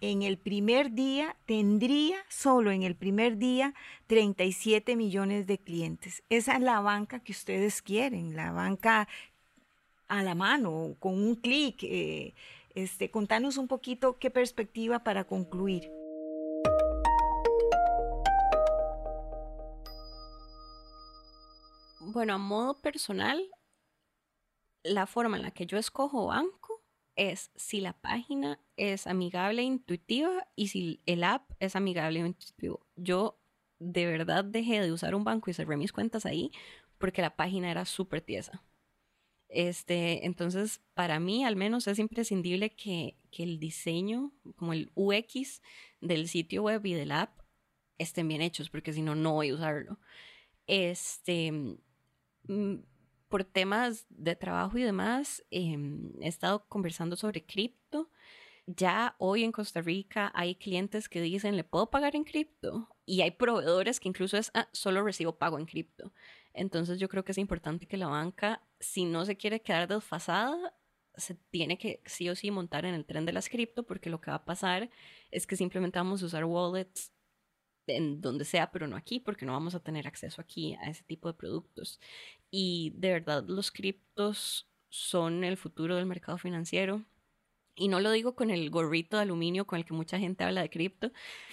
en 0.00 0.22
el 0.22 0.36
primer 0.36 0.92
día 0.92 1.36
tendría 1.46 2.16
solo 2.28 2.72
en 2.72 2.82
el 2.82 2.96
primer 2.96 3.38
día 3.38 3.74
37 4.08 4.96
millones 4.96 5.46
de 5.46 5.58
clientes. 5.58 6.24
Esa 6.28 6.54
es 6.54 6.60
la 6.60 6.80
banca 6.80 7.20
que 7.20 7.32
ustedes 7.32 7.82
quieren, 7.82 8.34
la 8.34 8.50
banca 8.50 9.08
a 10.08 10.22
la 10.22 10.34
mano, 10.34 10.96
con 10.98 11.14
un 11.14 11.36
clic. 11.36 11.82
Eh, 11.84 12.34
este, 12.74 13.10
contanos 13.10 13.56
un 13.56 13.68
poquito 13.68 14.18
qué 14.18 14.30
perspectiva 14.30 15.04
para 15.04 15.24
concluir. 15.24 15.90
Bueno, 22.00 22.34
a 22.34 22.38
modo 22.38 22.80
personal, 22.80 23.42
la 24.82 25.06
forma 25.06 25.36
en 25.36 25.44
la 25.44 25.50
que 25.52 25.66
yo 25.66 25.78
escojo 25.78 26.26
banco 26.26 26.82
es 27.16 27.50
si 27.54 27.80
la 27.80 27.92
página 27.92 28.58
es 28.76 29.06
amigable 29.06 29.62
e 29.62 29.66
intuitiva 29.66 30.48
y 30.56 30.68
si 30.68 31.00
el 31.06 31.24
app 31.24 31.50
es 31.60 31.76
amigable 31.76 32.20
e 32.20 32.26
intuitivo. 32.26 32.86
Yo 32.96 33.38
de 33.78 34.06
verdad 34.06 34.44
dejé 34.44 34.80
de 34.80 34.92
usar 34.92 35.14
un 35.14 35.24
banco 35.24 35.50
y 35.50 35.54
cerré 35.54 35.76
mis 35.76 35.92
cuentas 35.92 36.26
ahí 36.26 36.50
porque 36.98 37.22
la 37.22 37.36
página 37.36 37.70
era 37.70 37.84
súper 37.84 38.20
tiesa. 38.20 38.62
Este, 39.52 40.24
entonces, 40.24 40.80
para 40.94 41.20
mí 41.20 41.44
al 41.44 41.56
menos 41.56 41.86
es 41.86 41.98
imprescindible 41.98 42.70
que, 42.70 43.18
que, 43.30 43.42
el 43.42 43.58
diseño, 43.58 44.32
como 44.56 44.72
el 44.72 44.90
UX 44.94 45.60
del 46.00 46.26
sitio 46.28 46.62
web 46.62 46.86
y 46.86 46.94
del 46.94 47.12
app, 47.12 47.38
estén 47.98 48.28
bien 48.28 48.40
hechos, 48.40 48.70
porque 48.70 48.94
si 48.94 49.02
no, 49.02 49.14
no 49.14 49.32
voy 49.32 49.50
a 49.50 49.54
usarlo. 49.54 49.98
Este, 50.66 51.52
mm, 52.44 52.76
por 53.28 53.44
temas 53.44 54.06
de 54.08 54.36
trabajo 54.36 54.78
y 54.78 54.82
demás, 54.84 55.44
em, 55.50 56.12
he 56.22 56.28
estado 56.28 56.66
conversando 56.68 57.14
sobre 57.16 57.44
cripto. 57.44 58.10
Ya 58.66 59.16
hoy 59.18 59.44
en 59.44 59.52
Costa 59.52 59.82
Rica 59.82 60.32
hay 60.34 60.54
clientes 60.54 61.08
que 61.10 61.20
dicen, 61.20 61.56
¿le 61.56 61.64
puedo 61.64 61.90
pagar 61.90 62.16
en 62.16 62.24
cripto? 62.24 62.88
Y 63.04 63.20
hay 63.22 63.32
proveedores 63.32 64.00
que 64.00 64.08
incluso 64.08 64.38
es, 64.38 64.50
ah, 64.54 64.68
solo 64.72 65.02
recibo 65.04 65.36
pago 65.36 65.58
en 65.58 65.66
cripto. 65.66 66.12
Entonces 66.54 66.98
yo 67.00 67.08
creo 67.08 67.24
que 67.24 67.32
es 67.32 67.38
importante 67.38 67.86
que 67.86 67.96
la 67.96 68.08
banca, 68.08 68.62
si 68.82 69.06
no 69.06 69.24
se 69.24 69.36
quiere 69.36 69.62
quedar 69.62 69.88
desfasada, 69.88 70.74
se 71.14 71.34
tiene 71.50 71.78
que 71.78 72.02
sí 72.06 72.28
o 72.28 72.34
sí 72.34 72.50
montar 72.50 72.84
en 72.84 72.94
el 72.94 73.06
tren 73.06 73.24
de 73.24 73.32
las 73.32 73.48
cripto, 73.48 73.84
porque 73.84 74.10
lo 74.10 74.20
que 74.20 74.30
va 74.30 74.38
a 74.38 74.44
pasar 74.44 74.90
es 75.30 75.46
que 75.46 75.56
simplemente 75.56 75.98
vamos 75.98 76.22
a 76.22 76.26
usar 76.26 76.44
wallets 76.44 77.12
en 77.86 78.20
donde 78.20 78.44
sea, 78.44 78.70
pero 78.70 78.86
no 78.86 78.96
aquí, 78.96 79.20
porque 79.20 79.46
no 79.46 79.52
vamos 79.52 79.74
a 79.74 79.80
tener 79.80 80.06
acceso 80.06 80.40
aquí 80.40 80.74
a 80.74 80.90
ese 80.90 81.04
tipo 81.04 81.28
de 81.28 81.34
productos. 81.34 82.00
Y 82.50 82.92
de 82.96 83.12
verdad, 83.12 83.44
los 83.46 83.70
criptos 83.70 84.68
son 84.88 85.44
el 85.44 85.56
futuro 85.56 85.96
del 85.96 86.06
mercado 86.06 86.38
financiero. 86.38 87.04
Y 87.74 87.88
no 87.88 88.00
lo 88.00 88.10
digo 88.10 88.34
con 88.34 88.50
el 88.50 88.68
gorrito 88.68 89.16
de 89.16 89.22
aluminio 89.22 89.66
con 89.66 89.78
el 89.78 89.84
que 89.84 89.94
mucha 89.94 90.18
gente 90.18 90.44
habla 90.44 90.60
de 90.60 90.68
cripto, 90.68 91.10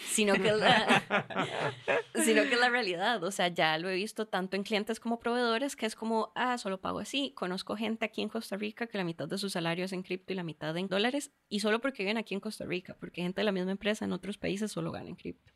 sino 0.09 0.33
que, 0.33 0.49
es 0.49 0.57
la, 0.57 1.03
sino 2.23 2.43
que 2.43 2.53
es 2.53 2.59
la 2.59 2.69
realidad. 2.69 3.23
O 3.23 3.31
sea, 3.31 3.47
ya 3.47 3.77
lo 3.77 3.89
he 3.89 3.95
visto 3.95 4.27
tanto 4.27 4.57
en 4.57 4.63
clientes 4.63 4.99
como 4.99 5.19
proveedores, 5.19 5.77
que 5.77 5.85
es 5.85 5.95
como, 5.95 6.31
ah, 6.35 6.57
solo 6.57 6.81
pago 6.81 6.99
así. 6.99 7.31
Conozco 7.35 7.77
gente 7.77 8.05
aquí 8.05 8.21
en 8.21 8.29
Costa 8.29 8.57
Rica 8.57 8.87
que 8.87 8.97
la 8.97 9.05
mitad 9.05 9.27
de 9.27 9.37
su 9.37 9.49
salario 9.49 9.85
es 9.85 9.93
en 9.93 10.03
cripto 10.03 10.33
y 10.33 10.35
la 10.35 10.43
mitad 10.43 10.75
en 10.75 10.87
dólares, 10.87 11.31
y 11.47 11.61
solo 11.61 11.79
porque 11.79 12.03
viven 12.03 12.17
aquí 12.17 12.33
en 12.33 12.41
Costa 12.41 12.65
Rica, 12.65 12.97
porque 12.99 13.21
gente 13.21 13.39
de 13.41 13.45
la 13.45 13.51
misma 13.51 13.71
empresa 13.71 14.03
en 14.03 14.11
otros 14.11 14.37
países 14.37 14.71
solo 14.71 14.91
gana 14.91 15.09
en 15.09 15.15
cripto. 15.15 15.53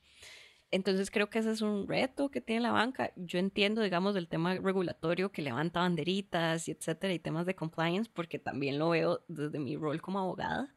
Entonces 0.74 1.12
creo 1.12 1.30
que 1.30 1.38
ese 1.38 1.52
es 1.52 1.62
un 1.62 1.88
reto 1.88 2.32
que 2.32 2.42
tiene 2.42 2.62
la 2.62 2.72
banca. 2.72 3.14
Yo 3.16 3.38
entiendo, 3.38 3.84
digamos, 3.84 4.16
del 4.16 4.28
tema 4.28 4.56
regulatorio 4.56 5.32
que 5.32 5.44
levanta 5.44 5.82
banderitas 5.82 6.68
y 6.68 6.72
etcétera, 6.72 7.14
y 7.14 7.20
temas 7.20 7.46
de 7.46 7.56
compliance, 7.56 8.10
porque 8.12 8.40
también 8.40 8.80
lo 8.80 8.90
veo 8.90 9.24
desde 9.28 9.60
mi 9.60 9.76
rol 9.76 10.02
como 10.02 10.18
abogada. 10.18 10.74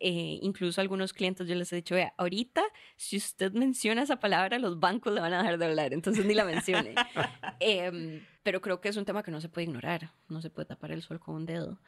Eh, 0.00 0.40
incluso 0.42 0.80
a 0.80 0.82
algunos 0.82 1.12
clientes 1.12 1.46
yo 1.46 1.54
les 1.54 1.72
he 1.72 1.76
dicho, 1.76 1.94
vea, 1.94 2.12
ahorita 2.18 2.60
si 2.96 3.18
usted 3.18 3.52
menciona 3.52 4.02
esa 4.02 4.18
palabra, 4.18 4.58
los 4.58 4.80
bancos 4.80 5.12
le 5.12 5.20
van 5.20 5.32
a 5.32 5.38
dejar 5.38 5.58
de 5.58 5.64
hablar, 5.66 5.94
entonces 5.94 6.26
ni 6.26 6.34
la 6.34 6.44
mencione. 6.44 6.96
Em, 7.60 8.26
pero 8.42 8.60
creo 8.60 8.80
que 8.80 8.88
es 8.88 8.96
un 8.96 9.04
tema 9.04 9.22
que 9.22 9.30
no 9.30 9.40
se 9.40 9.48
puede 9.48 9.68
ignorar, 9.68 10.10
no 10.28 10.42
se 10.42 10.50
puede 10.50 10.66
tapar 10.66 10.90
el 10.90 11.02
sol 11.02 11.20
con 11.20 11.36
un 11.36 11.46
dedo. 11.46 11.78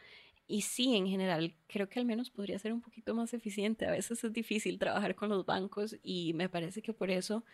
Y 0.51 0.63
sí, 0.63 0.97
en 0.97 1.07
general, 1.07 1.55
creo 1.67 1.91
que 1.91 2.01
al 2.01 2.07
menos 2.07 2.31
podría 2.31 2.59
ser 2.59 2.73
un 2.73 2.81
poquito 2.81 3.15
más 3.15 3.35
eficiente. 3.35 3.87
A 3.87 3.91
veces 3.91 4.25
es 4.25 4.33
difícil 4.33 4.79
trabajar 4.79 5.15
con 5.15 5.29
los 5.29 5.45
bancos 5.45 5.97
y 6.03 6.33
me 6.33 6.49
parece 6.49 6.81
que 6.81 6.95
por 6.95 7.11
eso, 7.11 7.45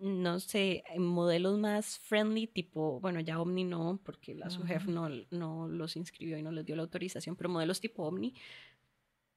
no 0.00 0.40
sé, 0.40 0.82
modelos 0.98 1.60
más 1.60 2.00
friendly, 2.00 2.48
tipo, 2.48 2.98
bueno, 2.98 3.20
ya 3.20 3.40
Omni 3.40 3.62
no, 3.62 4.00
porque 4.04 4.34
la 4.34 4.50
SUGEF 4.50 4.86
no, 4.86 5.08
no 5.30 5.68
los 5.68 5.94
inscribió 5.94 6.36
y 6.38 6.42
no 6.42 6.50
les 6.50 6.66
dio 6.66 6.74
la 6.74 6.82
autorización, 6.82 7.36
pero 7.36 7.48
modelos 7.48 7.80
tipo 7.80 8.02
Omni 8.02 8.34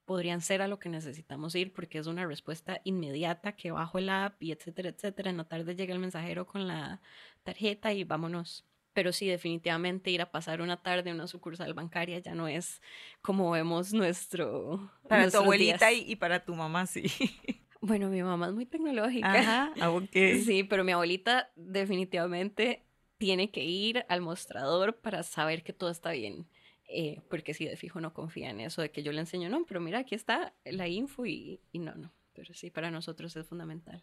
podrían 0.06 0.42
ser 0.42 0.64
a 0.64 0.68
lo 0.68 0.80
que 0.80 0.90
necesitamos 0.90 1.54
ir 1.56 1.72
porque 1.72 2.00
es 2.00 2.08
una 2.08 2.26
respuesta 2.26 2.82
inmediata 2.84 3.56
que 3.56 3.72
bajo 3.72 4.00
el 4.00 4.10
app 4.10 4.42
y 4.42 4.52
etcétera, 4.52 4.90
etcétera. 4.90 5.30
En 5.30 5.38
la 5.38 5.48
tarde 5.48 5.76
llega 5.76 5.94
el 5.94 6.00
mensajero 6.00 6.48
con 6.48 6.68
la 6.68 7.00
tarjeta 7.44 7.94
y 7.94 8.04
vámonos 8.04 8.66
pero 8.94 9.12
sí, 9.12 9.28
definitivamente 9.28 10.12
ir 10.12 10.22
a 10.22 10.32
pasar 10.32 10.62
una 10.62 10.82
tarde 10.82 11.10
en 11.10 11.16
una 11.16 11.28
sucursal 11.28 11.74
bancaria 11.74 12.20
ya 12.20 12.36
no 12.36 12.48
es 12.48 12.82
como 13.22 13.52
vemos 13.52 13.94
nuestro... 13.94 14.92
Para 15.08 15.30
tu 15.30 15.38
abuelita 15.38 15.92
y, 15.92 16.16
para 16.16 16.44
tu 16.44 16.56
mamá, 16.56 16.86
sí. 16.86 17.04
Bueno, 17.86 18.08
mi 18.08 18.24
mamá 18.24 18.48
es 18.48 18.54
muy 18.54 18.66
tecnológica. 18.66 19.34
Ajá, 19.34 19.74
aunque... 19.82 20.40
Sí, 20.40 20.64
pero 20.64 20.86
mi 20.86 20.94
abuelita 20.94 21.52
definitivamente 21.58 22.86
tiene 23.18 23.52
que 23.52 23.66
ir 23.66 24.06
al 24.08 24.22
mostrador 24.22 25.02
para 25.02 25.22
saber 25.24 25.64
que 25.64 25.74
todo 25.74 25.90
está 25.90 26.12
bien. 26.12 26.48
Eh, 26.88 27.22
porque 27.30 27.54
si 27.54 27.66
de 27.66 27.76
fijo 27.76 28.00
no 28.00 28.14
confía 28.14 28.52
en 28.52 28.62
eso 28.62 28.82
de 28.82 28.90
que 28.90 29.04
yo 29.04 29.12
le 29.12 29.20
enseño, 29.20 29.50
no, 29.50 29.66
pero 29.66 29.82
mira, 29.82 30.00
aquí 30.00 30.16
está 30.16 30.54
la 30.64 30.88
info 30.88 31.26
y, 31.26 31.60
y 31.74 31.80
no, 31.80 31.94
no. 31.96 32.14
Pero 32.34 32.54
sí, 32.54 32.70
para 32.70 32.90
nosotros 32.90 33.36
es 33.36 33.46
fundamental. 33.46 34.02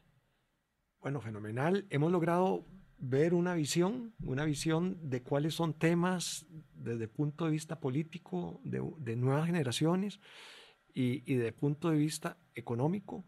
Bueno, 1.00 1.22
fenomenal. 1.22 1.87
Hemos 1.88 2.12
logrado 2.12 2.66
ver 3.00 3.34
una 3.34 3.54
visión, 3.54 4.14
una 4.22 4.44
visión 4.44 4.98
de 5.02 5.22
cuáles 5.22 5.54
son 5.54 5.74
temas 5.74 6.46
desde 6.74 7.04
el 7.04 7.10
punto 7.10 7.46
de 7.46 7.50
vista 7.50 7.80
político 7.80 8.60
de, 8.62 9.16
nuevas 9.16 9.46
generaciones 9.46 10.20
y, 10.92 11.22
y 11.30 11.36
desde 11.36 11.48
el 11.48 11.54
punto 11.54 11.90
de 11.90 11.96
vista 11.96 12.36
económico. 12.54 13.24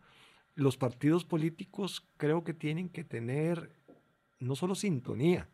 Los 0.55 0.77
partidos 0.77 1.25
políticos 1.25 2.07
creo 2.19 2.45
que 2.45 2.53
tienen 2.53 2.91
que 2.91 3.05
tener 3.05 3.75
no 4.39 4.57
solo 4.57 4.75
sintonía, 4.75 5.49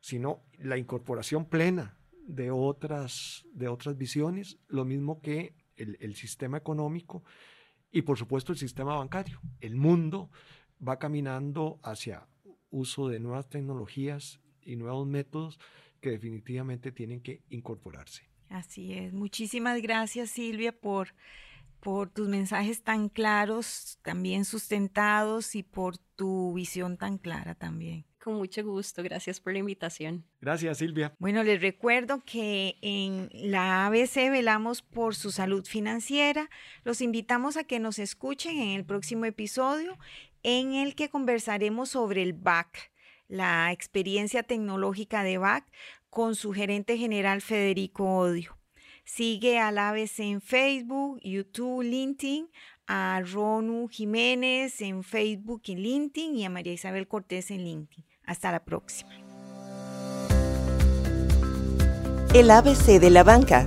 sino 0.00 0.42
la 0.58 0.78
incorporación 0.78 1.44
plena 1.44 1.98
de 2.26 2.50
otras, 2.50 3.44
de 3.52 3.68
otras 3.68 3.98
visiones, 3.98 4.58
lo 4.68 4.84
mismo 4.84 5.20
que 5.20 5.54
el, 5.76 5.98
el 6.00 6.14
sistema 6.14 6.56
económico 6.56 7.24
y 7.92 8.02
por 8.02 8.16
supuesto 8.16 8.52
el 8.52 8.58
sistema 8.58 8.96
bancario. 8.96 9.40
El 9.60 9.76
mundo 9.76 10.30
va 10.86 10.98
caminando 10.98 11.78
hacia 11.82 12.26
uso 12.70 13.08
de 13.08 13.20
nuevas 13.20 13.48
tecnologías 13.48 14.40
y 14.62 14.76
nuevos 14.76 15.06
métodos 15.06 15.58
que 16.00 16.10
definitivamente 16.10 16.92
tienen 16.92 17.20
que 17.20 17.42
incorporarse. 17.50 18.28
Así 18.48 18.92
es. 18.92 19.12
Muchísimas 19.12 19.80
gracias 19.80 20.30
Silvia 20.30 20.72
por, 20.72 21.14
por 21.80 22.10
tus 22.10 22.28
mensajes 22.28 22.82
tan 22.82 23.08
claros, 23.08 23.98
también 24.02 24.44
sustentados 24.44 25.54
y 25.54 25.62
por 25.62 25.98
tu 25.98 26.52
visión 26.54 26.96
tan 26.96 27.18
clara 27.18 27.54
también. 27.54 28.04
Con 28.22 28.34
mucho 28.34 28.62
gusto, 28.62 29.02
gracias 29.02 29.40
por 29.40 29.54
la 29.54 29.60
invitación. 29.60 30.26
Gracias, 30.42 30.76
Silvia. 30.76 31.14
Bueno, 31.18 31.42
les 31.42 31.62
recuerdo 31.62 32.22
que 32.26 32.76
en 32.82 33.30
la 33.32 33.86
ABC 33.86 34.30
velamos 34.30 34.82
por 34.82 35.14
su 35.14 35.30
salud 35.30 35.64
financiera. 35.64 36.50
Los 36.84 37.00
invitamos 37.00 37.56
a 37.56 37.64
que 37.64 37.78
nos 37.78 37.98
escuchen 37.98 38.58
en 38.58 38.70
el 38.70 38.84
próximo 38.84 39.24
episodio 39.24 39.96
en 40.42 40.74
el 40.74 40.94
que 40.94 41.08
conversaremos 41.08 41.90
sobre 41.90 42.22
el 42.22 42.32
BAC, 42.32 42.92
la 43.28 43.72
experiencia 43.72 44.42
tecnológica 44.42 45.22
de 45.22 45.38
BAC, 45.38 45.64
con 46.10 46.34
su 46.34 46.52
gerente 46.52 46.96
general 46.98 47.40
Federico 47.40 48.04
Odio. 48.18 48.56
Sigue 49.04 49.58
al 49.58 49.78
ABC 49.78 50.20
en 50.20 50.40
Facebook, 50.40 51.20
YouTube, 51.22 51.82
LinkedIn, 51.82 52.48
a 52.86 53.22
Ronu 53.24 53.88
Jiménez 53.88 54.80
en 54.80 55.04
Facebook 55.04 55.62
y 55.66 55.76
LinkedIn 55.76 56.36
y 56.36 56.44
a 56.44 56.50
María 56.50 56.72
Isabel 56.72 57.06
Cortés 57.06 57.50
en 57.50 57.64
LinkedIn. 57.64 58.04
Hasta 58.24 58.50
la 58.50 58.64
próxima. 58.64 59.10
El 62.34 62.50
ABC 62.50 63.00
de 63.00 63.10
la 63.10 63.24
banca, 63.24 63.66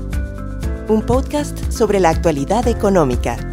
un 0.87 1.05
podcast 1.05 1.71
sobre 1.71 1.99
la 1.99 2.09
actualidad 2.09 2.67
económica. 2.67 3.52